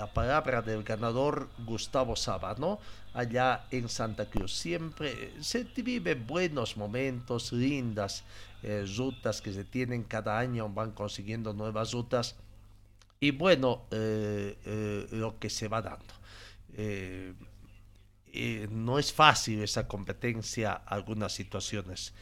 [0.09, 2.81] La palabra del ganador Gustavo Saba, ¿no?
[3.13, 4.55] Allá en Santa Cruz.
[4.55, 8.25] Siempre se vive buenos momentos, lindas
[8.63, 12.37] eh, rutas que se tienen cada año, van consiguiendo nuevas rutas.
[13.21, 16.15] Y bueno, eh, eh, lo que se va dando.
[16.75, 17.35] Eh,
[18.71, 22.15] no es fácil esa competencia, algunas situaciones.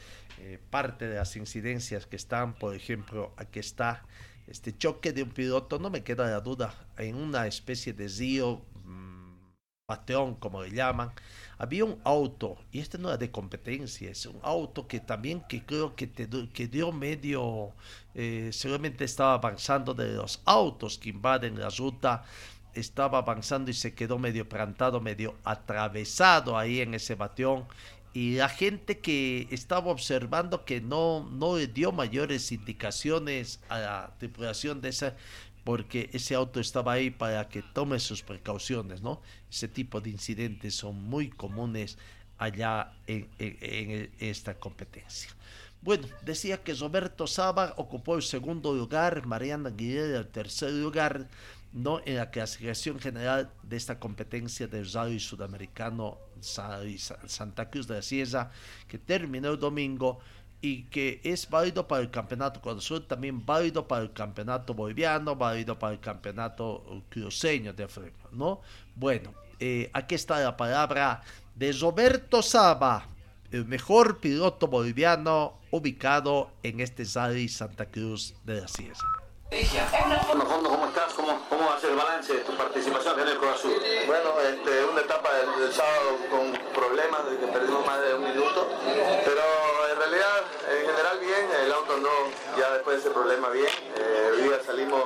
[0.70, 4.04] Parte de las incidencias que están, por ejemplo, aquí está
[4.46, 8.62] este choque de un piloto, no me queda la duda, en una especie de río,
[8.84, 9.32] mm,
[9.86, 11.12] pateón, como le llaman,
[11.58, 15.64] había un auto, y este no era de competencia, es un auto que también que
[15.64, 17.72] creo que, te, que dio medio,
[18.14, 22.24] eh, seguramente estaba avanzando de los autos que invaden la ruta,
[22.74, 27.66] estaba avanzando y se quedó medio plantado, medio atravesado ahí en ese batión.
[28.16, 34.80] Y la gente que estaba observando que no, no dio mayores indicaciones a la tripulación
[34.80, 35.14] de esa,
[35.64, 39.20] porque ese auto estaba ahí para que tome sus precauciones, ¿no?
[39.50, 41.98] Ese tipo de incidentes son muy comunes
[42.38, 45.28] allá en, en esta competencia.
[45.82, 51.28] Bueno, decía que Roberto Saba ocupó el segundo lugar, Mariana Aguilera el tercer lugar,
[51.76, 52.00] ¿no?
[52.06, 58.50] en la clasificación general de esta competencia del rally sudamericano Santa Cruz de la Sierra,
[58.88, 60.18] que terminó el domingo
[60.62, 65.78] y que es válido para el campeonato Sur, también válido para el campeonato boliviano, válido
[65.78, 68.62] para el campeonato cruceño de África, ¿no?
[68.94, 71.22] Bueno, eh, aquí está la palabra
[71.54, 73.06] de Roberto Saba,
[73.50, 79.25] el mejor piloto boliviano ubicado en este rally Santa Cruz de la Sierra.
[79.48, 81.12] Fondo, fondo, ¿cómo estás?
[81.14, 83.62] ¿Cómo, ¿Cómo va a ser el balance de tu participación en el Cruz?
[84.04, 88.66] Bueno, este, una etapa del, sábado con problemas de que perdimos más de un minuto,
[89.24, 89.42] pero
[89.92, 92.10] en realidad, en general bien, el auto no,
[92.58, 95.04] ya después de ese problema bien, eh, hoy día salimos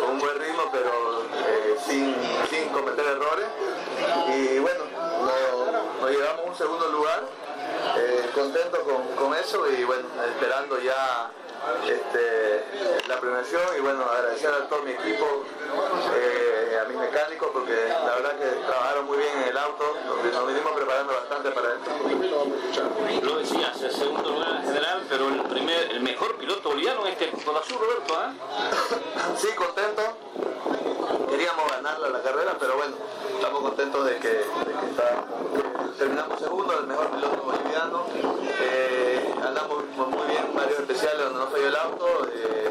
[0.00, 2.16] con un buen ritmo, pero eh, sin,
[2.50, 3.46] sin cometer errores,
[4.34, 4.82] y bueno,
[6.00, 7.22] nos, llevamos un segundo lugar,
[7.98, 11.30] eh, contento con, con eso y bueno, esperando ya
[11.86, 12.64] este,
[13.08, 15.44] la premiación y bueno, agradecer a todo mi equipo,
[16.14, 19.96] eh, a mis mecánicos porque la verdad que trabajaron muy bien en el auto,
[20.32, 23.26] nos vinimos preparando bastante para esto.
[23.26, 27.20] Lo decías, el segundo lugar en general, pero el primer, el mejor piloto boliviano es
[27.20, 28.32] este Azul, Roberto, ¿eh?
[29.36, 30.02] sí, contento.
[31.28, 32.96] Queríamos ganarla la carrera, pero bueno,
[33.34, 35.24] estamos contentos de que, de que está,
[35.98, 38.06] terminamos segundo, el mejor piloto boliviano.
[38.62, 39.09] Eh,
[39.50, 42.06] andamos muy bien varios especiales donde no falló el auto.
[42.32, 42.70] Eh,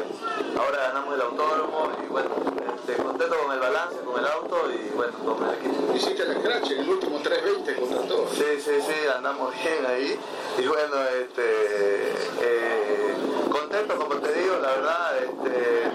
[0.58, 2.30] ahora ganamos el autódromo y bueno,
[2.74, 5.94] este, contento con el balance, con el auto y bueno, con el equipo.
[5.94, 8.16] Hiciste el scratch, el último 320 contra.
[8.32, 10.18] Sí, sí, sí, andamos bien ahí.
[10.58, 13.14] Y bueno, este, eh,
[13.50, 15.90] contento como te digo, la verdad, este,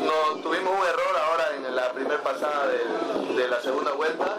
[0.00, 4.36] no, tuvimos un error ahora en la primera pasada de, la segunda vuelta.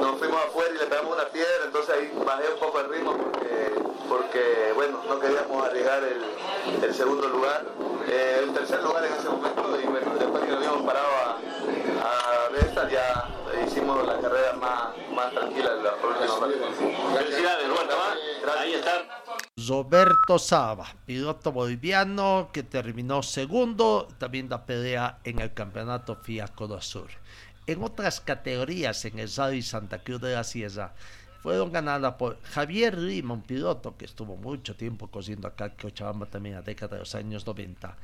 [0.00, 3.16] Nos fuimos afuera y le pegamos una piedra, entonces ahí bajé un poco el ritmo
[3.16, 3.81] porque,
[4.12, 7.64] porque bueno, no queríamos arriesgar el, segundo lugar.
[8.06, 12.82] Eh, el tercer lugar en ese momento y bueno, después que nos habíamos parado a,
[12.82, 13.28] a ya
[13.66, 16.46] hicimos la carrera más, más tranquila la próxima
[17.16, 17.66] Felicidades,
[18.58, 19.22] Ahí está.
[19.66, 26.82] Roberto Saba, piloto boliviano que terminó segundo, también da pelea en el campeonato FIA Codo
[26.82, 27.08] Sur.
[27.66, 30.92] En otras categorías en el Rally Santa Cruz de la Sierra
[31.42, 36.26] fueron ganadas por Javier Lima, un piloto que estuvo mucho tiempo cosiendo acá en Cochabamba
[36.26, 37.96] también a década de los años 90.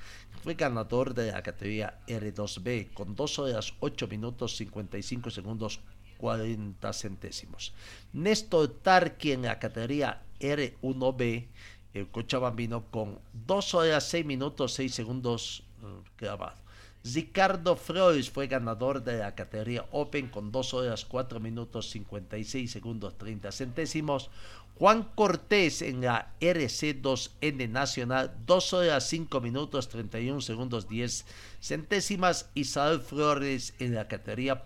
[0.42, 5.80] Fue ganador de la categoría R2B con 2 horas 8 minutos 55 segundos
[6.18, 7.72] 40 centésimos.
[8.12, 11.46] Néstor Tarqui en la categoría R1B,
[11.94, 16.67] el cochabambino, con 2 horas 6 minutos 6 segundos uh, grabado.
[17.04, 23.16] Ricardo Freud fue ganador de la categoría Open con 2 horas 4 minutos 56 segundos
[23.16, 24.30] 30 centésimos.
[24.78, 31.24] Juan Cortés en la RC2N Nacional, 2 horas 5 minutos 31 segundos 10
[31.60, 32.50] centésimas.
[32.54, 34.62] Isabel Flores en la categoría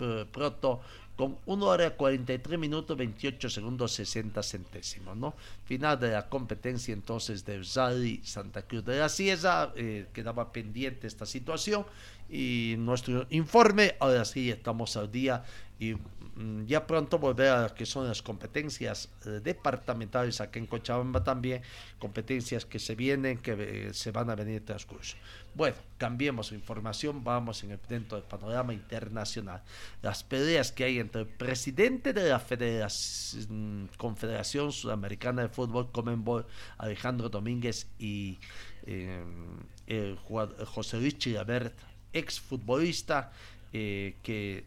[0.00, 0.80] eh, Proto
[1.18, 5.34] con 1 hora 43 minutos 28 segundos 60 centésimos, ¿no?
[5.64, 11.08] Final de la competencia entonces de Rally Santa Cruz de la Sierra, eh, quedaba pendiente
[11.08, 11.84] esta situación
[12.28, 15.42] y nuestro informe, ahora sí estamos al día
[15.80, 20.66] y mm, ya pronto volver a lo que son las competencias eh, departamentales aquí en
[20.66, 21.62] Cochabamba también,
[21.98, 25.16] competencias que se vienen, que eh, se van a venir transcurso.
[25.54, 29.62] Bueno, cambiemos información, vamos en el, dentro del panorama internacional.
[30.02, 35.90] Las peleas que hay entre el presidente de la Federación, mm, Confederación Sudamericana de Fútbol,
[35.90, 38.38] Comenbol, Alejandro Domínguez, y
[38.86, 41.74] eh, jugador, José Luis Chilabert,
[42.12, 43.32] exfutbolista,
[43.72, 44.64] eh, que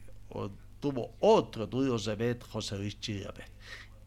[0.79, 3.51] tuvo otro duro revés, José Luis Chilabert.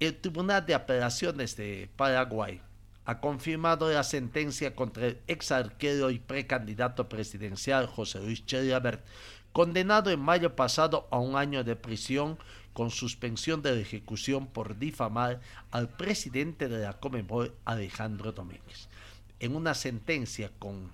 [0.00, 2.60] El Tribunal de Apelaciones de Paraguay
[3.04, 9.04] ha confirmado la sentencia contra el ex arquero y precandidato presidencial José Luis Chilabert,
[9.52, 12.38] condenado en mayo pasado a un año de prisión
[12.72, 15.40] con suspensión de ejecución por difamar
[15.70, 18.88] al presidente de la Comebol, Alejandro Domínguez.
[19.38, 20.90] En una sentencia con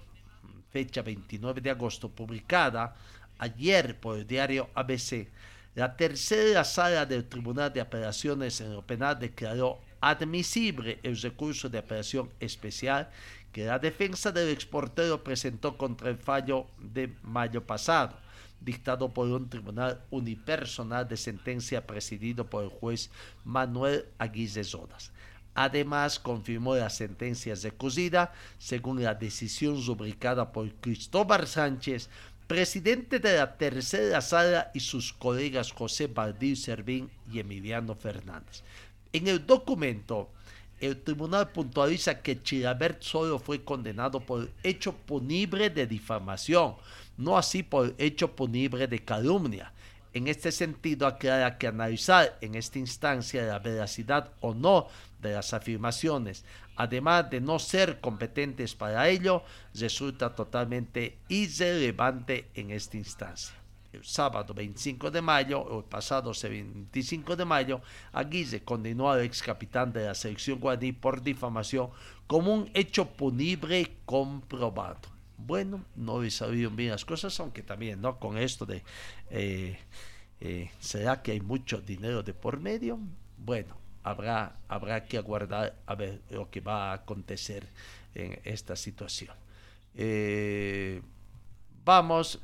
[0.70, 2.96] fecha 29 de agosto, publicada
[3.38, 5.28] ayer por el diario ABC,
[5.74, 11.78] la tercera sala del Tribunal de Apelaciones en lo Penal declaró admisible el recurso de
[11.78, 13.10] apelación especial
[13.52, 18.16] que la defensa del exportero presentó contra el fallo de mayo pasado.
[18.60, 23.10] dictado por un tribunal unipersonal de sentencia presidido por el juez
[23.42, 25.12] Manuel Aguirre Zonas.
[25.54, 32.10] Además, confirmó las sentencias de Cosida según la decisión rubricada por Cristóbal Sánchez,
[32.46, 38.62] presidente de la tercera sala y sus colegas José Baldío Servín y Emiliano Fernández.
[39.12, 40.30] En el documento,
[40.80, 46.76] el tribunal puntualiza que Chilabert solo fue condenado por hecho punible de difamación,
[47.16, 49.72] no así por hecho punible de calumnia.
[50.12, 54.88] En este sentido, aclara que analizar en esta instancia la veracidad o no
[55.20, 56.44] de las afirmaciones,
[56.76, 59.42] además de no ser competentes para ello,
[59.74, 63.59] resulta totalmente irrelevante en esta instancia.
[63.92, 67.80] El sábado 25 de mayo, o el pasado 25 de mayo,
[68.12, 71.90] Aguirre condenó al ex capitán de la selección guaraní por difamación
[72.26, 75.00] como un hecho punible comprobado.
[75.36, 78.18] Bueno, no he sabido bien las cosas, aunque también, ¿no?
[78.18, 78.84] Con esto de,
[79.30, 79.78] eh,
[80.40, 82.98] eh, ¿será que hay mucho dinero de por medio?
[83.38, 87.66] Bueno, habrá, habrá que aguardar a ver lo que va a acontecer
[88.14, 89.34] en esta situación.
[89.94, 91.02] Eh,
[91.84, 92.40] vamos,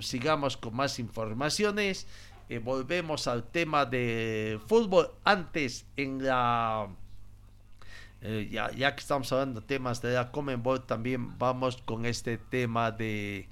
[0.00, 2.06] sigamos con más informaciones.
[2.48, 5.10] Eh, volvemos al tema de fútbol.
[5.24, 6.88] Antes, en la.
[8.20, 12.90] Eh, ya, que estamos hablando de temas de la Comenbol, también vamos con este tema
[12.90, 13.48] de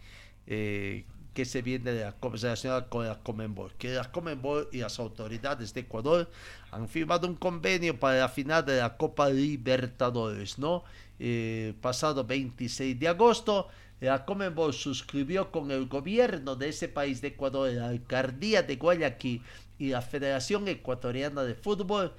[1.34, 5.72] que se viene de la relacionada con la Comenbol, que la Comenbol y las autoridades
[5.72, 6.30] de Ecuador
[6.70, 10.84] han firmado un convenio para la final de la Copa Libertadores, ¿no?
[11.18, 13.68] Eh, pasado 26 de agosto,
[14.06, 19.42] la Comenbol suscribió con el gobierno de ese país de Ecuador, la alcaldía de Guayaquil
[19.78, 22.12] y la Federación Ecuatoriana de Fútbol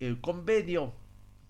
[0.00, 0.92] el convenio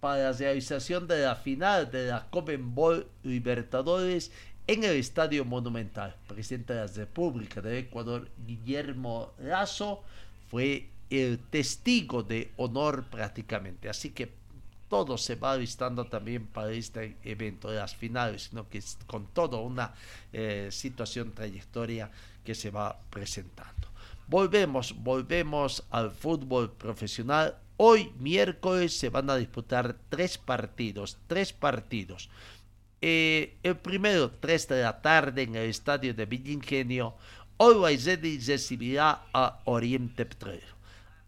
[0.01, 4.33] para la realización de la final de la Comenbol Libertadores
[4.67, 6.17] en el Estadio Monumental.
[6.27, 10.03] presidente de la República de Ecuador, Guillermo Lazo,
[10.49, 13.89] fue el testigo de honor prácticamente.
[13.89, 14.40] Así que
[14.91, 19.29] todo se va avistando también para este evento de las finales, sino que es con
[19.29, 19.95] toda una
[20.33, 22.11] eh, situación, trayectoria
[22.45, 23.89] que se va presentando.
[24.27, 27.57] Volvemos, volvemos al fútbol profesional.
[27.77, 32.29] Hoy miércoles se van a disputar tres partidos, tres partidos.
[33.01, 37.15] Eh, el primero, 3 de la tarde, en el estadio de Villingenio,
[37.59, 38.07] Always
[38.47, 40.80] recibirá a Oriente Petrolero.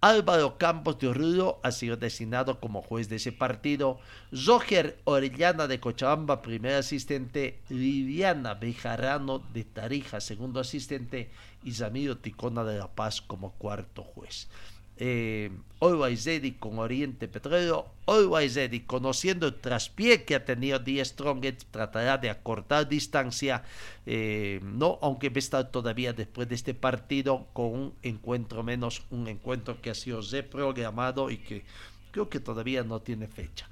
[0.04, 4.00] Álvaro Campos de Oruro ha sido designado como juez de ese partido.
[4.32, 7.60] Roger Orellana de Cochabamba, primer asistente.
[7.68, 11.30] Viviana Bejarano de Tarija, segundo asistente.
[11.62, 14.48] Y Zamiro Ticona de La Paz como cuarto juez
[14.96, 16.28] eh, Always
[16.60, 17.86] con Oriente Petrolero.
[18.06, 23.64] Always Ready, conociendo el traspié que ha tenido Die Strongest, tratará de acortar distancia,
[24.06, 29.02] eh, no, aunque va a estar todavía después de este partido con un encuentro menos,
[29.10, 31.64] un encuentro que ha sido reprogramado y que
[32.12, 33.68] creo que todavía no tiene fecha.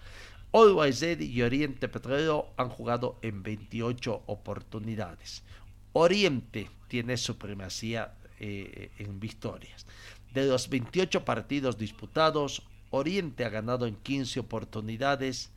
[0.53, 5.45] Always Ready y Oriente Petrolero han jugado en 28 oportunidades.
[5.93, 9.87] Oriente tiene supremacía eh, en victorias.
[10.35, 15.51] De los 28 partidos disputados, Oriente ha ganado en 15 oportunidades,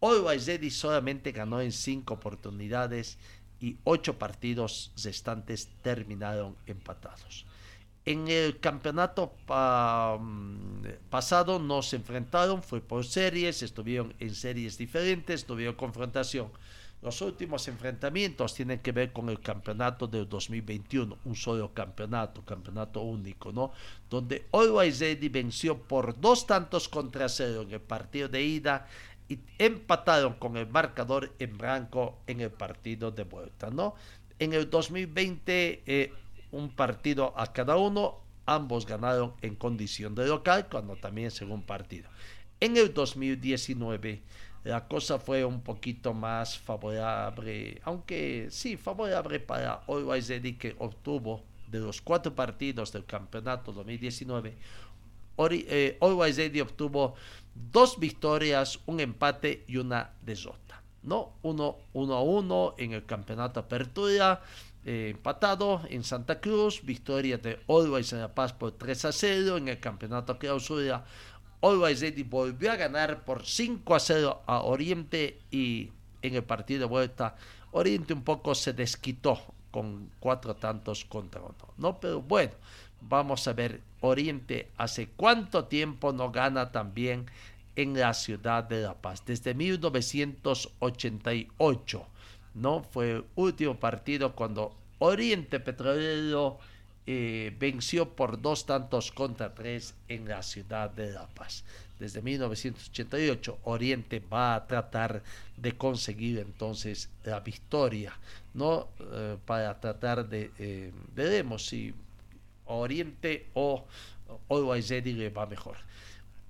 [0.00, 3.18] Always Ready solamente ganó en 5 oportunidades
[3.60, 7.46] y 8 partidos restantes terminaron empatados.
[8.04, 15.46] En el campeonato mm, pasado no se enfrentaron, fue por series, estuvieron en series diferentes,
[15.46, 16.50] tuvieron confrontación.
[17.04, 23.02] Los últimos enfrentamientos tienen que ver con el campeonato del 2021, un solo campeonato, campeonato
[23.02, 23.72] único, ¿no?
[24.08, 28.88] Donde Always Ready venció por dos tantos contra cero en el partido de ida
[29.28, 33.96] y empataron con el marcador en blanco en el partido de vuelta, ¿no?
[34.38, 36.10] En el 2020, eh,
[36.52, 42.08] un partido a cada uno, ambos ganaron en condición de local, cuando también según partido.
[42.60, 44.22] En el 2019,
[44.64, 51.42] la cosa fue un poquito más favorable, aunque sí, favorable para Always Ready que obtuvo
[51.68, 54.56] de los cuatro partidos del campeonato 2019,
[55.50, 57.14] eh, Always Ready obtuvo
[57.54, 60.82] dos victorias, un empate y una derrota.
[61.02, 61.34] ¿no?
[61.42, 64.42] Uno, uno a uno en el campeonato Apertura,
[64.84, 69.56] eh, empatado en Santa Cruz, victoria de Always en La Paz por 3 a 0
[69.58, 71.04] en el campeonato Clausura,
[71.64, 75.90] Always Ready volvió a ganar por 5 a 0 a Oriente y
[76.20, 77.36] en el partido de vuelta
[77.72, 79.40] Oriente un poco se desquitó
[79.70, 81.54] con cuatro tantos contra uno.
[81.78, 82.52] No, pero bueno,
[83.00, 87.30] vamos a ver Oriente hace cuánto tiempo no gana también
[87.76, 89.24] en la ciudad de La Paz.
[89.24, 92.06] Desde 1988,
[92.54, 92.84] ¿no?
[92.84, 96.58] Fue el último partido cuando Oriente Petrolero
[97.06, 101.64] eh, venció por dos tantos contra tres en la ciudad de La Paz.
[101.98, 105.22] Desde 1988, Oriente va a tratar
[105.56, 108.18] de conseguir entonces la victoria,
[108.54, 108.88] ¿no?
[108.98, 111.94] Eh, para tratar de, eh, veremos si
[112.66, 113.84] Oriente o
[114.48, 115.76] Always le va mejor.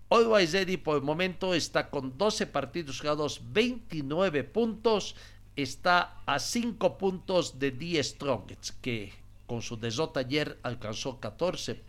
[0.08, 5.16] Always por el momento está con 12 partidos jugados, 29 puntos,
[5.56, 11.82] está a 5 puntos de The Strongest, que con su derrota ayer alcanzó 14,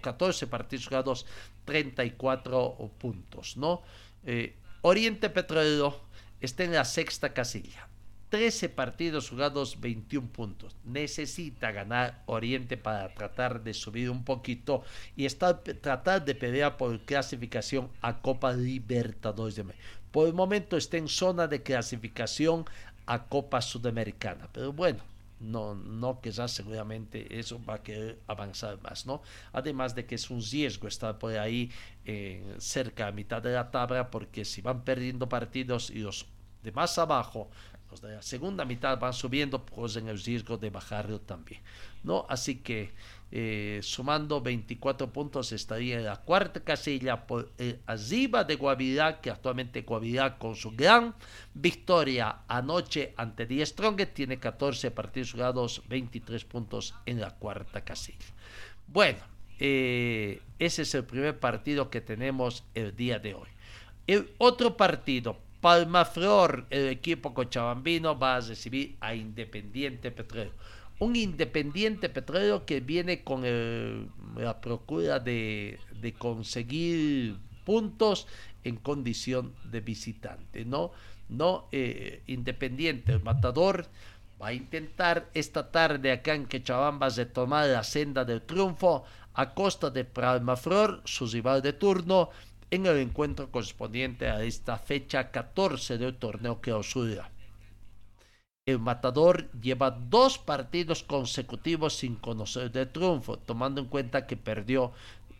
[0.00, 1.26] 14 partidos jugados,
[1.64, 3.82] 34 puntos, ¿no?
[4.24, 6.00] Eh, Oriente Petrolero
[6.40, 7.88] está en la sexta casilla,
[8.30, 10.76] 13 partidos jugados, 21 puntos.
[10.84, 14.82] Necesita ganar Oriente para tratar de subir un poquito
[15.16, 19.84] y estar, tratar de pelear por clasificación a Copa Libertadores de México.
[20.10, 22.64] Por el momento está en zona de clasificación
[23.06, 25.02] a Copa Sudamericana, pero bueno,
[25.40, 29.22] no, no quizás seguramente eso va a querer avanzar más, ¿no?
[29.52, 31.70] Además de que es un riesgo estar por ahí
[32.04, 36.26] eh, cerca a mitad de la tabla, porque si van perdiendo partidos y los
[36.62, 37.50] de más abajo
[37.90, 41.62] los de la segunda mitad van subiendo, pues en el riesgo de bajarlo también.
[42.02, 42.26] ¿no?
[42.28, 42.92] Así que
[43.30, 49.30] eh, sumando 24 puntos estaría en la cuarta casilla por eh, arriba de Guavirá, que
[49.30, 51.14] actualmente Guavirá con su gran
[51.52, 58.26] victoria anoche ante Die Strongest tiene 14 partidos jugados, 23 puntos en la cuarta casilla.
[58.86, 59.18] Bueno,
[59.58, 63.48] eh, ese es el primer partido que tenemos el día de hoy.
[64.06, 70.52] El otro partido, Palmaflor, el equipo cochabambino, va a recibir a Independiente Petróleo.
[71.00, 73.42] Un Independiente Petróleo que viene con
[74.36, 75.78] la procura de,
[76.18, 78.26] conseguir puntos
[78.64, 80.90] en condición de visitante, ¿no?
[81.28, 83.86] No, eh, Independiente, el matador,
[84.40, 89.90] va a intentar esta tarde acá en Quechabamba retomar la senda del triunfo a costa
[89.90, 92.30] de Palmaflor, su rival de turno,
[92.70, 97.30] en el encuentro correspondiente a esta fecha 14 del torneo clausura.
[98.68, 104.92] El matador lleva dos partidos consecutivos sin conocer de triunfo, tomando en cuenta que perdió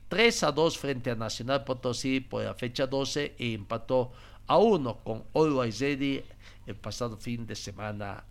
[0.09, 4.13] 3 a 2 frente a Nacional Potosí por la fecha 12 y empató
[4.47, 6.25] a 1 con Always Ready
[6.65, 8.25] el pasado fin de semana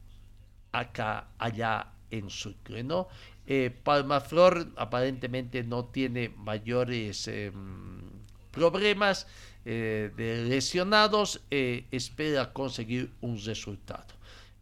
[0.71, 3.07] acá, allá en Sucre, ¿no?
[3.45, 8.01] Eh, Palmaflor aparentemente no tiene mayores em,
[8.49, 9.27] problemas
[9.63, 14.16] eh, de lesionados, eh, espera conseguir un resultado.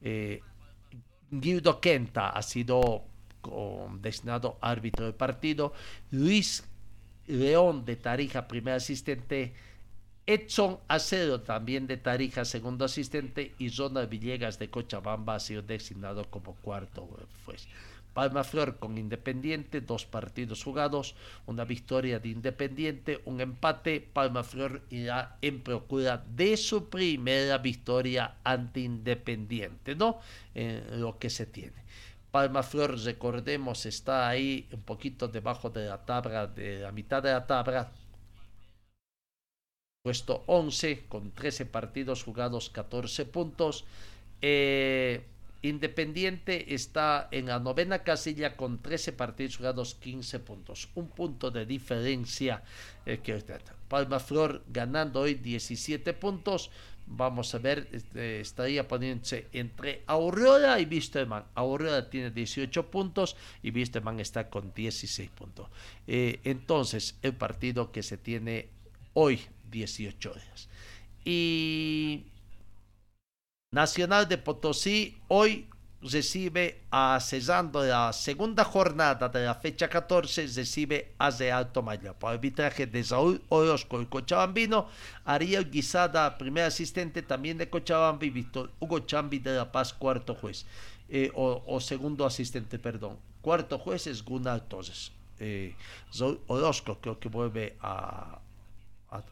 [0.06, 0.42] Eh,
[1.32, 3.04] Guido Quenta ha sido
[4.00, 5.74] destinado árbitro del partido.
[6.12, 6.64] Luis
[7.28, 9.54] León de Tarija, primer asistente.
[10.28, 13.54] Edson Acedo, también de Tarija, segundo asistente.
[13.58, 17.08] Y Zona Villegas de Cochabamba ha sido designado como cuarto
[17.46, 17.68] juez.
[18.16, 21.16] Palma Flor con Independiente, dos partidos jugados,
[21.48, 24.00] una victoria de Independiente, un empate.
[24.00, 30.22] Palma Flor irá en procura de su primera victoria ante Independiente, ¿no?
[30.92, 31.84] Lo que se tiene.
[32.32, 37.34] Palma Flor, recordemos, está ahí un poquito debajo de la tabla, de la mitad de
[37.34, 37.92] la tabla,
[40.04, 43.84] puesto 11 con 13 partidos jugados, 14 puntos.
[44.42, 45.26] Eh,
[45.66, 50.90] Independiente está en la novena casilla con 13 partidos jugados, 15 puntos.
[50.94, 52.62] Un punto de diferencia.
[53.06, 53.42] Eh, que
[53.88, 56.70] Palma Flor ganando hoy 17 puntos.
[57.08, 61.46] Vamos a ver, este, estaría poniéndose entre Aurora y Wisterman.
[61.56, 65.68] Aurora tiene 18 puntos y Wisterman está con 16 puntos.
[66.06, 68.70] Eh, entonces, el partido que se tiene
[69.14, 69.42] hoy,
[69.72, 70.70] 18 horas.
[71.24, 72.26] Y
[73.76, 75.68] Nacional de Potosí hoy
[76.02, 82.32] recibe a cesando la segunda jornada de la fecha 14 recibe a Real Tomayo por
[82.32, 84.88] arbitraje de Saúl Orozco el Cochabambino.
[85.26, 90.36] Ariel Guisada primer asistente también de Cochabamba y Víctor Hugo Chambi de La Paz cuarto
[90.36, 90.66] juez.
[91.10, 93.18] Eh, o, segundo asistente perdón.
[93.42, 95.12] Cuarto juez es Gunnar Torres.
[95.38, 95.76] Eh,
[96.48, 98.40] Orozco creo que vuelve a,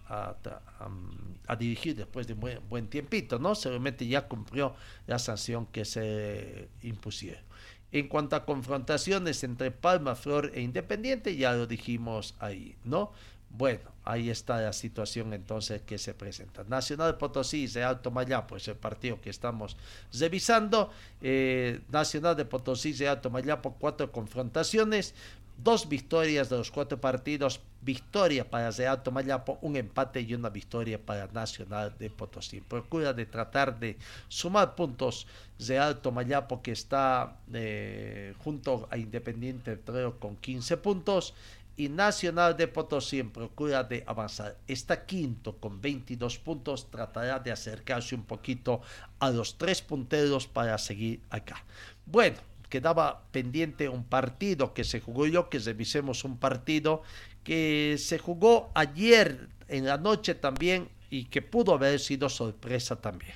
[0.07, 3.55] a, dirigir después de buen, buen, tiempito, ¿no?
[3.55, 4.75] Seguramente ya cumplió
[5.07, 7.43] la sanción que se impusieron.
[7.91, 13.11] En cuanto a confrontaciones entre Palma, Flor e Independiente, ya lo dijimos ahí, ¿no?
[13.55, 16.63] Bueno, ahí está la situación entonces que se presenta.
[16.63, 19.77] Nacional de Potosí, de Alto Mayapo, es el partido que estamos
[20.11, 20.89] revisando.
[21.21, 25.13] Eh, Nacional de Potosí, de Alto Mayapo, cuatro confrontaciones,
[25.57, 30.49] dos victorias de los cuatro partidos, victoria para de Alto Mayapo, un empate y una
[30.49, 32.61] victoria para Nacional de Potosí.
[32.61, 33.97] Procura de tratar de
[34.27, 35.27] sumar puntos
[35.57, 41.33] de Alto Mayapo que está eh, junto a Independiente Treo con 15 puntos
[41.75, 44.57] y Nacional de Potosí en procura de avanzar.
[44.67, 48.81] Está quinto con 22 puntos, tratará de acercarse un poquito
[49.19, 51.63] a los tres punteros para seguir acá.
[52.05, 52.37] Bueno,
[52.73, 57.03] quedaba pendiente un partido que se jugó yo, que revisemos un partido
[57.43, 63.35] que se jugó ayer en la noche también y que pudo haber sido sorpresa también.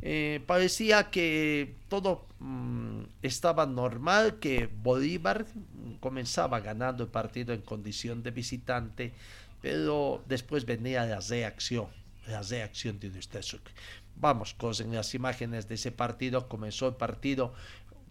[0.00, 5.44] Eh, parecía que todo mm, estaba normal, que Bolívar
[5.98, 9.12] comenzaba ganando el partido en condición de visitante,
[9.60, 11.88] pero después venía la reacción,
[12.28, 13.62] la reacción de Ustezuk.
[14.20, 17.54] Vamos con las imágenes de ese partido, comenzó el partido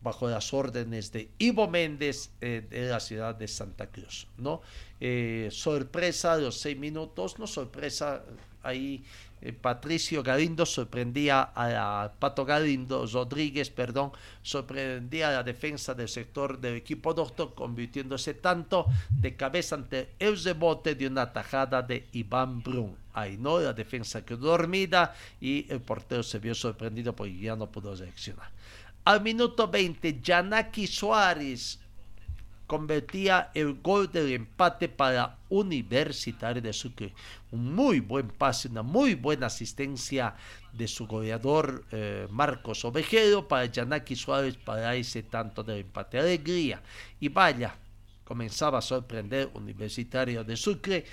[0.02, 4.62] bajo las órdenes de Ivo Méndez eh, de la ciudad de Santa Cruz, ¿no?
[5.00, 8.24] Eh, sorpresa de los seis minutos, no sorpresa,
[8.64, 9.04] ahí
[9.42, 16.60] eh, Patricio Galindo sorprendía a, Pato Galindo Rodríguez, perdón, sorprendía a la defensa del sector
[16.60, 22.64] del equipo doctor, convirtiéndose tanto de cabeza ante el rebote de una tajada de Iván
[22.64, 22.96] Brun.
[23.14, 27.70] Ahí no, la defensa quedó dormida y el portero se vio sorprendido porque ya no
[27.70, 28.57] pudo reaccionar.
[29.08, 31.80] Al minuto 20, Yanaki Suárez
[32.68, 37.14] convertía el gol del empate para Universitario de Sucre.
[37.52, 40.36] Un muy buen pase, una muy buena asistencia
[40.74, 46.20] de su goleador eh, Marcos Ovejero para Yanaki Suárez para ese tanto del empate.
[46.20, 46.82] Alegría.
[47.22, 47.76] Y vaya,
[48.28, 51.06] comenzaba a sorprender Universitario de Sucre.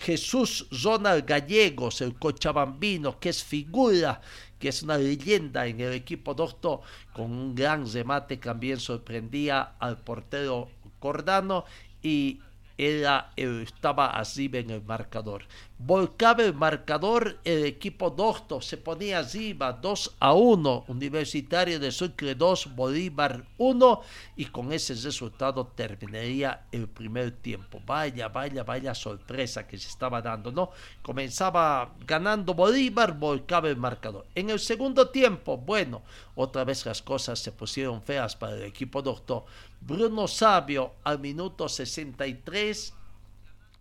[0.00, 4.20] Jesús Ronald Gallegos, el cochabambino, que es figura,
[4.58, 6.82] que es una leyenda en el equipo doctor,
[7.14, 11.64] con un gran remate también sorprendía al portero Cordano
[12.02, 12.40] y
[12.76, 15.44] era, estaba así en el marcador.
[15.80, 22.34] Volcaba el marcador, el equipo docto se ponía arriba 2 a 1, Universitario de Sucre
[22.34, 24.00] 2, Bolívar 1
[24.34, 27.80] y con ese resultado terminaría el primer tiempo.
[27.86, 30.70] Vaya, vaya, vaya sorpresa que se estaba dando, ¿no?
[31.00, 34.26] Comenzaba ganando Bolívar, volcaba el marcador.
[34.34, 36.02] En el segundo tiempo, bueno,
[36.34, 39.44] otra vez las cosas se pusieron feas para el equipo doctor.
[39.80, 42.94] Bruno Sabio al minuto 63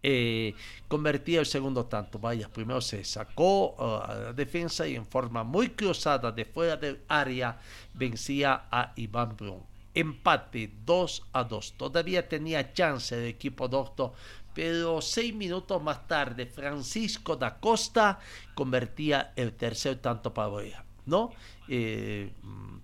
[0.03, 0.53] eh,
[0.87, 2.19] convertía el segundo tanto.
[2.19, 6.77] Vaya, primero se sacó uh, a la defensa y en forma muy cruzada de fuera
[6.77, 7.59] del área
[7.93, 9.63] vencía a Iván Brun.
[9.93, 11.73] Empate 2 a 2.
[11.77, 14.13] Todavía tenía chance el equipo doctor,
[14.53, 18.19] pero seis minutos más tarde Francisco da Costa
[18.53, 20.86] convertía el tercer tanto para Boya.
[21.07, 21.31] ¿No?
[21.67, 22.31] Eh,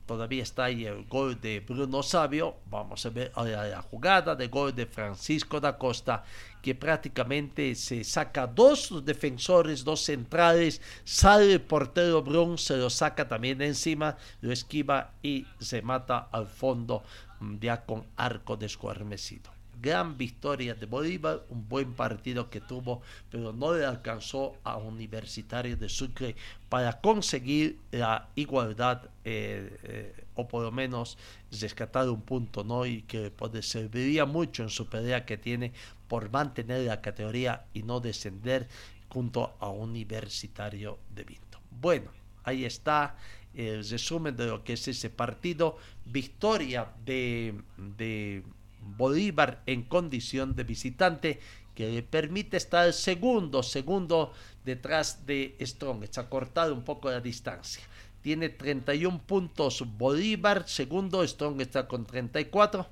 [0.05, 2.55] todavía está ahí el gol de Bruno Sabio.
[2.69, 6.23] Vamos a ver la jugada de gol de Francisco da Costa,
[6.61, 13.27] que prácticamente se saca dos defensores, dos centrales, sale el portero Brun, se lo saca
[13.27, 17.03] también de encima, lo esquiva y se mata al fondo
[17.39, 23.51] mm, ya con arco desguarnecido gran victoria de Bolívar, un buen partido que tuvo, pero
[23.51, 26.37] no le alcanzó a Universitario de Sucre
[26.69, 31.17] para conseguir la igualdad eh, eh, o por lo menos
[31.51, 32.85] rescatar un punto, ¿no?
[32.85, 35.73] Y que pues, serviría mucho en su pelea que tiene
[36.07, 38.69] por mantener la categoría y no descender
[39.09, 41.59] junto a Universitario de Vinto.
[41.69, 42.09] Bueno,
[42.45, 43.17] ahí está
[43.53, 45.77] el resumen de lo que es ese partido.
[46.05, 47.53] Victoria de,
[47.97, 48.43] de
[48.83, 51.39] Bolívar en condición de visitante
[51.75, 54.31] que le permite estar segundo, segundo
[54.63, 56.05] detrás de Strong.
[56.15, 57.83] ha cortado un poco la distancia.
[58.21, 62.87] Tiene 31 puntos Bolívar, segundo Strong está con 34.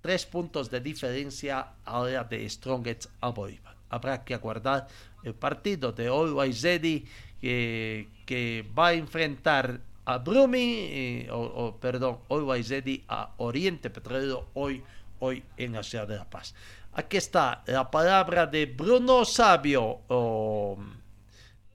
[0.00, 3.76] Tres puntos de diferencia ahora de Strongest a Bolívar.
[3.88, 4.86] Habrá que aguardar
[5.24, 7.04] el partido de Always Ready
[7.40, 12.72] que, va a enfrentar a Brumi, eh, o, perdón, Always
[13.08, 14.82] a Oriente Petrolero hoy
[15.20, 16.54] hoy en la ciudad de La Paz.
[16.92, 20.00] Aquí está la palabra de Bruno Sabio,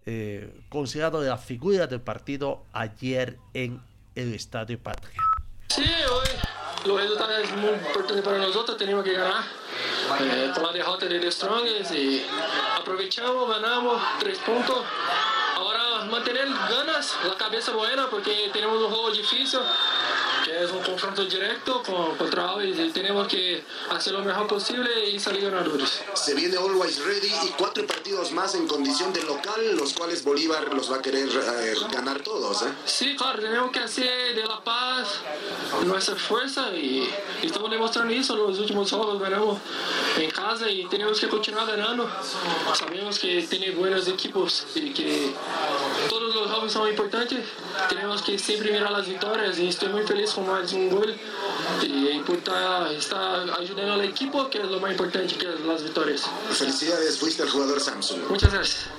[0.05, 3.81] eh, considerado la figura del partido ayer en
[4.15, 5.21] el Estadio Patria.
[5.69, 6.27] Sí, hoy
[6.85, 9.43] los resultados es muy importante para nosotros, tenemos que ganar.
[10.19, 12.25] Eh, la derrota de The Strongest y
[12.77, 14.83] aprovechamos, ganamos tres puntos.
[15.55, 19.61] Ahora mantener ganas, la cabeza buena porque tenemos un juego difícil
[20.51, 25.43] es un confronto directo con, contra y tenemos que hacer lo mejor posible y salir
[25.43, 26.01] ganadores.
[26.13, 30.73] Se viene Always Ready y cuatro partidos más en condición de local, los cuales Bolívar
[30.73, 32.63] los va a querer eh, ganar todos.
[32.63, 32.73] ¿eh?
[32.85, 35.19] Sí, claro, tenemos que hacer de La Paz
[35.85, 37.09] nuestra fuerza y,
[37.41, 38.35] y estamos demostrando eso.
[38.35, 39.59] Los últimos juegos ganamos
[40.17, 42.09] en casa y tenemos que continuar ganando.
[42.73, 45.33] Sabemos que tiene buenos equipos y que
[46.09, 47.45] todos los juegos son importantes.
[47.89, 51.15] Tenemos que siempre mirar las victorias y estoy muy feliz con más un gol
[51.81, 55.83] y por estar, estar ayudando al equipo, que es lo más importante que es las
[55.83, 56.29] victorias.
[56.51, 58.29] Felicidades, fuiste el jugador Samsung.
[58.29, 58.89] Muchas gracias.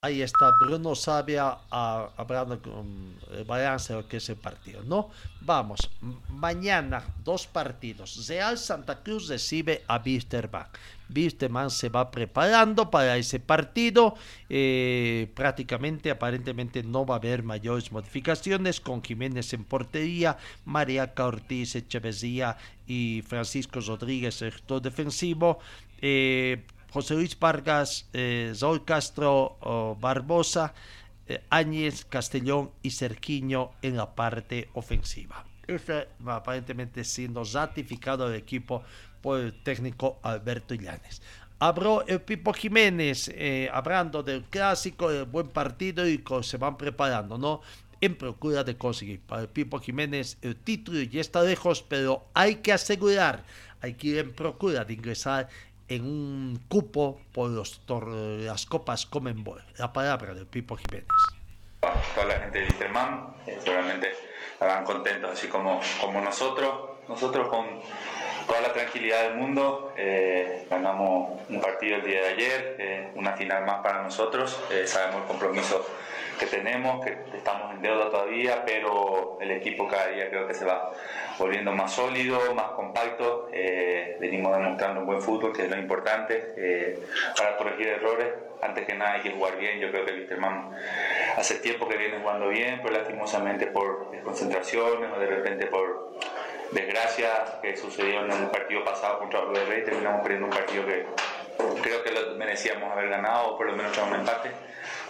[0.00, 5.10] Ahí está Bruno Sabia hablando con el balance de lo que es el partido, ¿no?
[5.40, 5.90] Vamos,
[6.28, 8.28] mañana dos partidos.
[8.28, 10.68] Real Santa Cruz recibe a Wisterman.
[11.12, 14.14] Wisterman se va preparando para ese partido.
[14.48, 21.74] eh, prácticamente, aparentemente, no va a haber mayores modificaciones con Jiménez en portería, Mariaca Ortiz,
[21.74, 25.58] Echeverría y Francisco Rodríguez, sector defensivo.
[26.00, 28.52] Eh, José Luis Vargas, eh,
[28.84, 30.74] Castro Barbosa,
[31.28, 35.44] eh, Áñez, Castellón y Cerquiño en la parte ofensiva.
[35.66, 38.82] Este aparentemente siendo ratificado el equipo
[39.20, 41.20] por el técnico Alberto Illanes.
[41.58, 47.36] Habló el Pipo Jiménez, eh, hablando del clásico, del buen partido y se van preparando,
[47.36, 47.60] ¿no?
[48.00, 52.56] En procura de conseguir para el Pipo Jiménez el título ya está lejos, pero hay
[52.56, 53.44] que asegurar,
[53.82, 55.48] hay que ir en procura de ingresar
[55.88, 59.62] en un cupo por los las copas Comenbol.
[59.78, 61.08] La palabra del Pipo Jiménez.
[62.14, 64.12] toda la gente de Interman, eh, seguramente
[64.52, 66.98] estarán contentos, así como, como nosotros.
[67.08, 67.64] Nosotros con
[68.48, 73.34] toda la tranquilidad del mundo, eh, ganamos un partido el día de ayer, eh, una
[73.34, 75.86] final más para nosotros, eh, sabemos el compromiso
[76.38, 80.64] que tenemos, que estamos en deuda todavía, pero el equipo cada día creo que se
[80.64, 80.92] va
[81.38, 86.54] volviendo más sólido, más compacto, eh, venimos demostrando un buen fútbol, que es lo importante,
[86.56, 86.98] eh,
[87.36, 88.28] para corregir errores,
[88.60, 90.70] antes que nada hay que jugar bien, yo creo que Wisterman
[91.36, 96.14] hace tiempo que viene jugando bien, pero lastimosamente por desconcentraciones o de repente por
[96.72, 101.06] desgracias que sucedieron en el partido pasado contra el Rey, terminamos perdiendo un partido que
[101.82, 104.50] creo que lo merecíamos haber ganado o por lo menos un empate.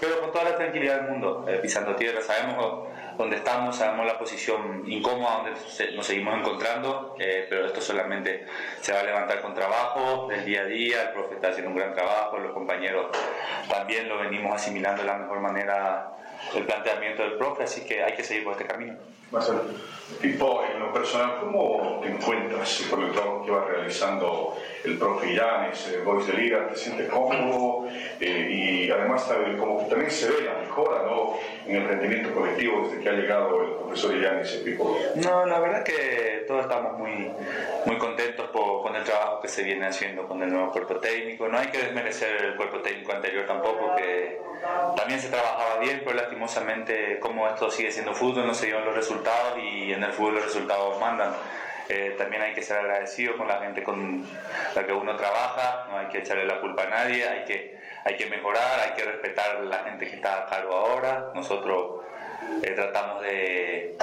[0.01, 4.17] Pero con toda la tranquilidad del mundo, eh, pisando tierra, sabemos dónde estamos, sabemos la
[4.17, 8.47] posición incómoda donde nos seguimos encontrando, eh, pero esto solamente
[8.81, 11.77] se va a levantar con trabajo del día a día, el profe está haciendo un
[11.77, 13.09] gran trabajo, los compañeros
[13.69, 16.13] también lo venimos asimilando de la mejor manera
[16.55, 18.97] el planteamiento del profe, así que hay que seguir por este camino.
[19.31, 19.63] Marcelo,
[20.23, 25.35] Pipo, en lo personal, ¿cómo te encuentras con el trabajo que va realizando el profe
[25.35, 26.67] Llanes, eh, Boys de Liga?
[26.69, 27.87] ¿Te sientes cómodo?
[28.19, 31.35] Eh, y además como que también se ve la mejora ¿no?
[31.67, 34.99] en el rendimiento colectivo desde que ha llegado el profesor Llanes, eh, Pipo.
[35.17, 37.31] No, la verdad que todos estamos muy,
[37.85, 41.49] muy contentos por- con el trabajo que se viene haciendo con el nuevo cuerpo técnico.
[41.49, 44.41] No hay que desmerecer el cuerpo técnico anterior tampoco, que
[44.97, 48.95] también se trabajaba bien, pero lastimosamente como esto sigue siendo fútbol, no se dieron los
[48.95, 49.18] resultados
[49.59, 51.33] y en el fútbol los resultados mandan.
[51.89, 54.23] Eh, también hay que ser agradecido con la gente con
[54.75, 58.17] la que uno trabaja, no hay que echarle la culpa a nadie, hay que, hay
[58.17, 61.33] que mejorar, hay que respetar a la gente que está a cargo ahora.
[61.35, 62.05] Nosotros
[62.63, 63.97] eh, tratamos de,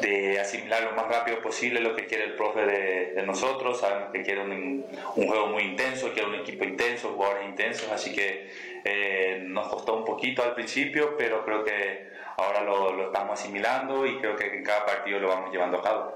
[0.00, 3.78] de asimilar lo más rápido posible lo que quiere el profe de, de nosotros.
[3.80, 8.14] Sabemos que quiere un, un juego muy intenso, quiere un equipo intenso, jugadores intensos, así
[8.14, 8.50] que
[8.84, 14.06] eh, nos costó un poquito al principio, pero creo que ahora lo, lo estamos asimilando
[14.06, 16.14] y creo que en cada partido lo vamos llevando a cabo.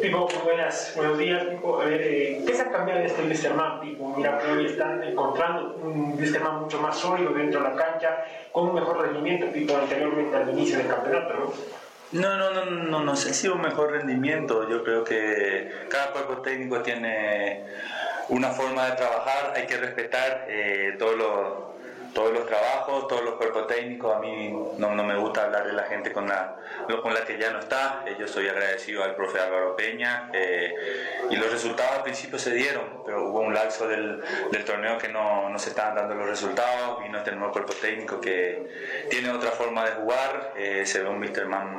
[0.00, 1.80] Pipo, muy buenas, buenos días, Pipo.
[1.80, 4.14] A ver, eh, ¿qué se ha cambiado de este Wisterman, Pipo?
[4.16, 8.68] Mira, que hoy están encontrando un Wisterman mucho más sólido dentro de la cancha, con
[8.68, 11.52] un mejor rendimiento, Pipo, anteriormente al inicio del campeonato, ¿no?
[12.10, 14.66] No, no, no, no, no sé si un mejor rendimiento.
[14.68, 17.64] Yo creo que cada cuerpo técnico tiene
[18.30, 21.67] una forma de trabajar, hay que respetar eh, todos los
[22.14, 24.14] todos los trabajos, todos los cuerpos técnicos.
[24.14, 26.56] A mí no, no me gusta hablar de la gente con la,
[27.02, 28.04] con la que ya no está.
[28.06, 30.74] Eh, yo soy agradecido al profe Álvaro Peña eh,
[31.30, 34.22] y los resultados al principio se dieron, pero hubo un lapso del,
[34.66, 37.02] torneo que no, se estaban dando los resultados.
[37.02, 38.68] Vino este nuevo cuerpo técnico que
[39.08, 40.52] tiene otra forma de jugar.
[40.58, 41.74] eh, se ve un Misterman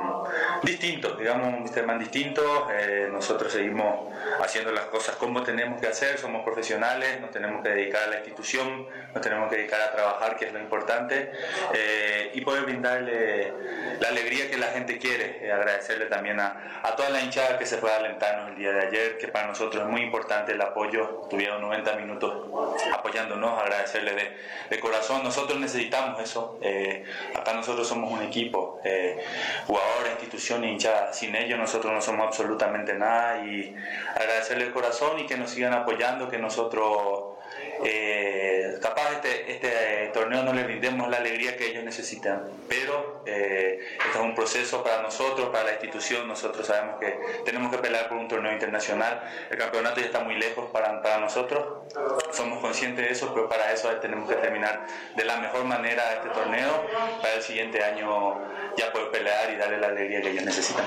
[0.64, 2.68] distinto, digamos un Misterman distinto.
[2.72, 4.12] Eh, nosotros seguimos
[4.42, 8.16] haciendo las cosas como tenemos que hacer, somos profesionales, nos tenemos que dedicar a la
[8.16, 11.30] institución, nos tenemos que dedicar a trabajar que es lo importante,
[11.74, 13.52] eh, y poder brindarle
[14.00, 15.52] la alegría que la gente quiere.
[15.52, 18.86] Agradecerle también a, a, toda la hinchada que se fue a alentarnos el día de
[18.86, 21.19] ayer, que para nosotros es muy importante el apoyo.
[21.28, 22.48] Tuvieron 90 minutos
[22.92, 24.36] apoyándonos, agradecerle de,
[24.70, 25.22] de corazón.
[25.22, 26.58] Nosotros necesitamos eso.
[26.62, 27.04] Eh,
[27.36, 29.24] acá nosotros somos un equipo, eh,
[29.66, 31.12] jugadores, institución, hinchada.
[31.12, 33.74] Sin ellos nosotros no somos absolutamente nada y
[34.14, 37.29] agradecerle el corazón y que nos sigan apoyando, que nosotros
[37.84, 43.80] eh, capaz este, este torneo no le brindemos la alegría que ellos necesitan, pero eh,
[44.06, 48.08] este es un proceso para nosotros, para la institución, nosotros sabemos que tenemos que pelear
[48.08, 51.84] por un torneo internacional, el campeonato ya está muy lejos para, para nosotros,
[52.32, 56.28] somos conscientes de eso, pero para eso tenemos que terminar de la mejor manera este
[56.30, 56.86] torneo,
[57.20, 58.38] para el siguiente año
[58.76, 60.86] ya poder pelear y darle la alegría que ellos necesitan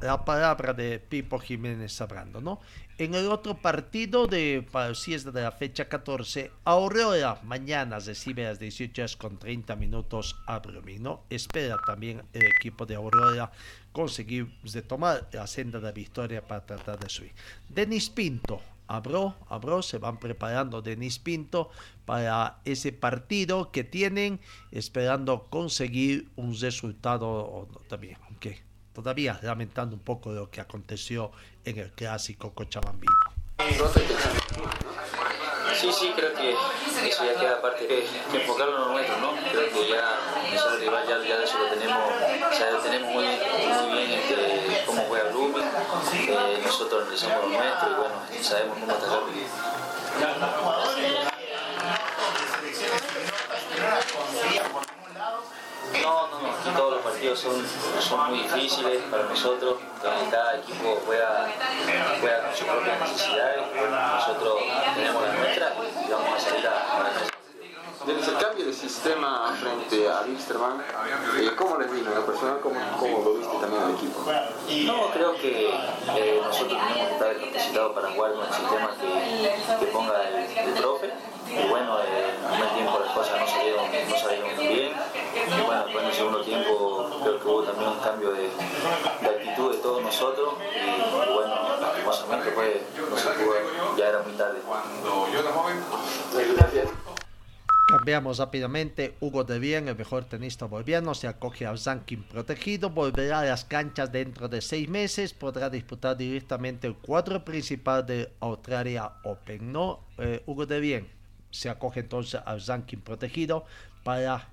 [0.00, 2.60] la palabra de Pipo Jiménez hablando, ¿no?
[2.98, 4.92] En el otro partido de para
[5.32, 11.22] de la fecha 14, Aurora mañana recibe a las 18 horas con 30 minutos a.
[11.28, 13.52] Espera también el equipo de Aurora
[13.92, 17.32] conseguir retomar la senda de victoria para tratar de subir.
[17.68, 21.70] Denis Pinto, Abro, Abro, se van preparando Denis Pinto
[22.04, 24.40] para ese partido que tienen,
[24.70, 28.16] esperando conseguir un resultado también,
[28.96, 31.30] todavía lamentando un poco lo que aconteció
[31.66, 33.12] en el clásico cochabambino.
[35.78, 36.52] Sí, sí, creo que
[37.06, 39.32] eso ya queda aparte que, que enfocarlo en lo nuestro, ¿no?
[39.52, 40.18] Creo que ya
[40.50, 44.82] ese rival ya, ya eso lo tenemos, o sea, lo tenemos muy, muy bien este,
[44.86, 49.20] cómo juega Blooming, eh, nosotros analizamos lo nuestro y bueno, sabemos cómo atacar.
[56.02, 57.64] No, no, no, aquí todos los partidos son,
[58.00, 59.76] son muy difíciles para nosotros,
[60.30, 61.48] cada equipo juega,
[62.20, 63.60] juega con sus propias necesidades,
[63.90, 64.62] nosotros
[64.94, 65.74] tenemos la nuestra
[66.06, 70.80] y vamos a salir a, a Desde el cambio de sistema frente a Wilstermann,
[71.38, 72.10] eh, ¿cómo les vino?
[72.10, 74.24] ¿La persona cómo, cómo lo viste también al equipo?
[74.86, 79.84] No, creo que eh, nosotros tenemos que estar capacitados para jugar con el sistema que,
[79.84, 81.12] que ponga el, el profe
[81.48, 84.92] y bueno, eh, en el primer tiempo las cosas no salieron, no salieron bien.
[85.34, 88.46] Y bueno, después en el segundo tiempo creo que hubo también un cambio de,
[89.26, 90.54] actitud de todos nosotros.
[90.74, 94.58] Y, bueno, lastimosamente fue, no se pudo, ya era muy tarde.
[97.88, 99.14] Cambiamos rápidamente.
[99.20, 102.90] Hugo De Bien, el mejor tenista boliviano, se acoge al ranking protegido.
[102.90, 105.32] Volverá a las canchas dentro de seis meses.
[105.32, 109.72] Podrá disputar directamente el cuadro principal de Australia Open.
[109.72, 110.00] ¿No?
[110.18, 111.15] Eh, Hugo De Bien
[111.50, 113.64] se acoge entonces al ranking protegido
[114.02, 114.48] para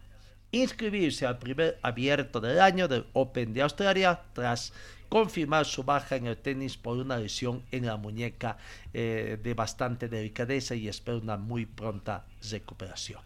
[0.52, 4.72] inscribirse al primer abierto del año del Open de Australia tras
[5.10, 8.58] confirmar su baja en el tenis por una lesión en la muñeca
[8.94, 13.22] eh, de bastante delicadeza y espera una muy pronta recuperación.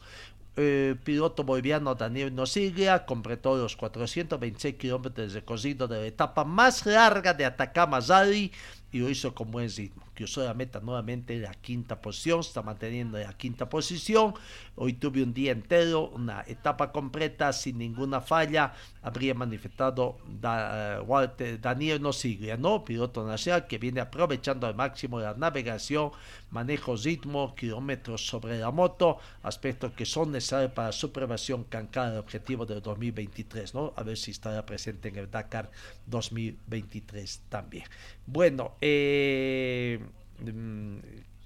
[0.58, 6.86] El piloto boliviano Daniel Nosiglia completó los 426 kilómetros de recorrido de la etapa más
[6.86, 8.52] larga de Atacama Rally
[8.92, 10.07] y lo hizo con buen ritmo.
[10.20, 14.34] La meta nuevamente en la quinta posición, está manteniendo la quinta posición.
[14.76, 18.74] Hoy tuve un día entero, una etapa completa sin ninguna falla.
[19.04, 22.84] Habría manifestado da, Walter, Daniel ¿no?
[22.84, 26.12] piloto nacional que viene aprovechando al máximo la navegación,
[26.50, 32.18] manejo ritmo, kilómetros sobre la moto, aspectos que son necesarios para su aprobación cancar el
[32.18, 33.94] objetivo del 2023, ¿no?
[33.96, 35.70] A ver si estará presente en el Dakar
[36.08, 37.86] 2023 también.
[38.26, 40.00] Bueno, eh,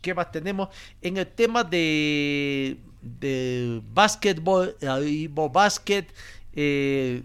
[0.02, 0.70] ¿qué más tenemos?
[1.02, 4.76] En el tema de, de básquetbol,
[5.06, 6.08] Ivo Basket,
[6.54, 7.24] eh,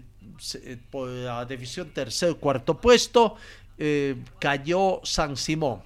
[0.91, 3.35] por la división tercer cuarto puesto,
[3.77, 5.81] eh, cayó San Simón.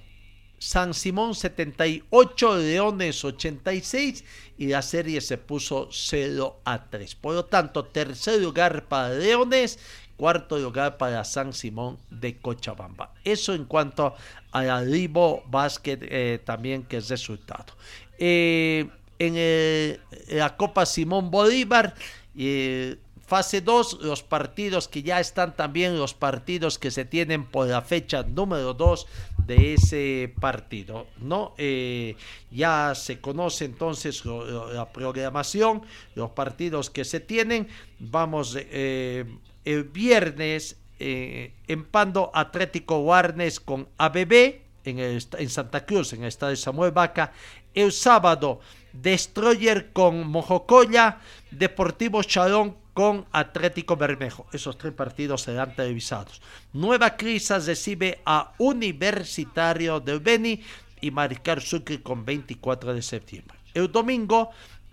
[0.58, 4.24] San Simón 78, Leones 86
[4.58, 7.16] y la serie se puso 0 a 3.
[7.16, 9.80] Por lo tanto, tercer lugar para Leones,
[10.16, 13.12] cuarto lugar para San Simón de Cochabamba.
[13.24, 14.14] Eso en cuanto
[14.50, 17.74] a la Libo Basket eh, también que es resultado.
[18.18, 18.88] Eh,
[19.18, 21.94] en el, la Copa Simón Bolívar,
[22.36, 22.96] eh,
[23.32, 27.80] fase 2, los partidos que ya están también, los partidos que se tienen por la
[27.82, 29.06] fecha número 2
[29.46, 31.54] de ese partido, ¿no?
[31.56, 32.16] Eh,
[32.50, 35.82] ya se conoce entonces la programación,
[36.14, 37.68] los partidos que se tienen.
[37.98, 39.24] Vamos, eh,
[39.64, 46.28] el viernes eh, empando Atlético Warnes con ABB en, el, en Santa Cruz, en el
[46.28, 47.32] estadio Samuel Vaca.
[47.74, 48.60] El sábado,
[48.92, 51.18] Destroyer con Mojocoya,
[51.50, 54.46] Deportivo Chalón con Atlético Bermejo.
[54.52, 56.42] Esos tres partidos serán televisados.
[56.72, 60.62] Nueva Crisis recibe a Universitario del Beni
[61.00, 63.56] y Maricar Sucre con 24 de septiembre.
[63.74, 64.50] El domingo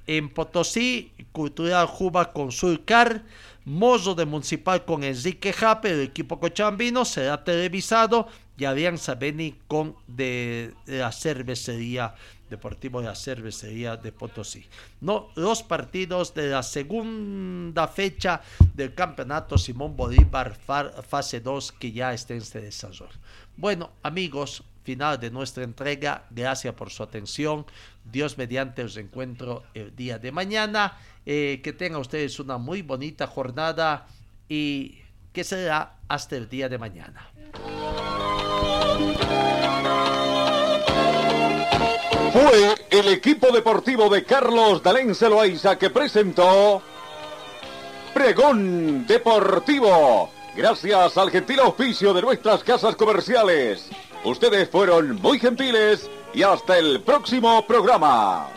[0.08, 3.24] en Potosí, Cultural Juba con Surcar,
[3.66, 9.96] Mozo de Municipal con Enrique Jape, el equipo cochambino será televisado y Alianza Beni con
[10.08, 12.16] de la cervecería
[12.50, 14.66] Deportivo de la Cervecería de Potosí.
[15.02, 18.42] No, los partidos de la segunda fecha
[18.74, 20.58] del campeonato Simón Bolívar
[21.08, 23.14] fase 2 que ya está en este desarrollo.
[23.56, 26.26] Bueno, amigos, final de nuestra entrega.
[26.32, 27.66] Gracias por su atención.
[28.04, 30.98] Dios mediante os encuentro el día de mañana.
[31.32, 34.08] Eh, que tengan ustedes una muy bonita jornada
[34.48, 34.98] y
[35.32, 37.30] que será hasta el día de mañana.
[42.34, 46.82] Fue el equipo deportivo de Carlos Dalén Celoaiza que presentó
[48.12, 50.32] Pregón Deportivo.
[50.56, 53.88] Gracias al gentil auspicio de nuestras casas comerciales.
[54.24, 58.50] Ustedes fueron muy gentiles y hasta el próximo programa.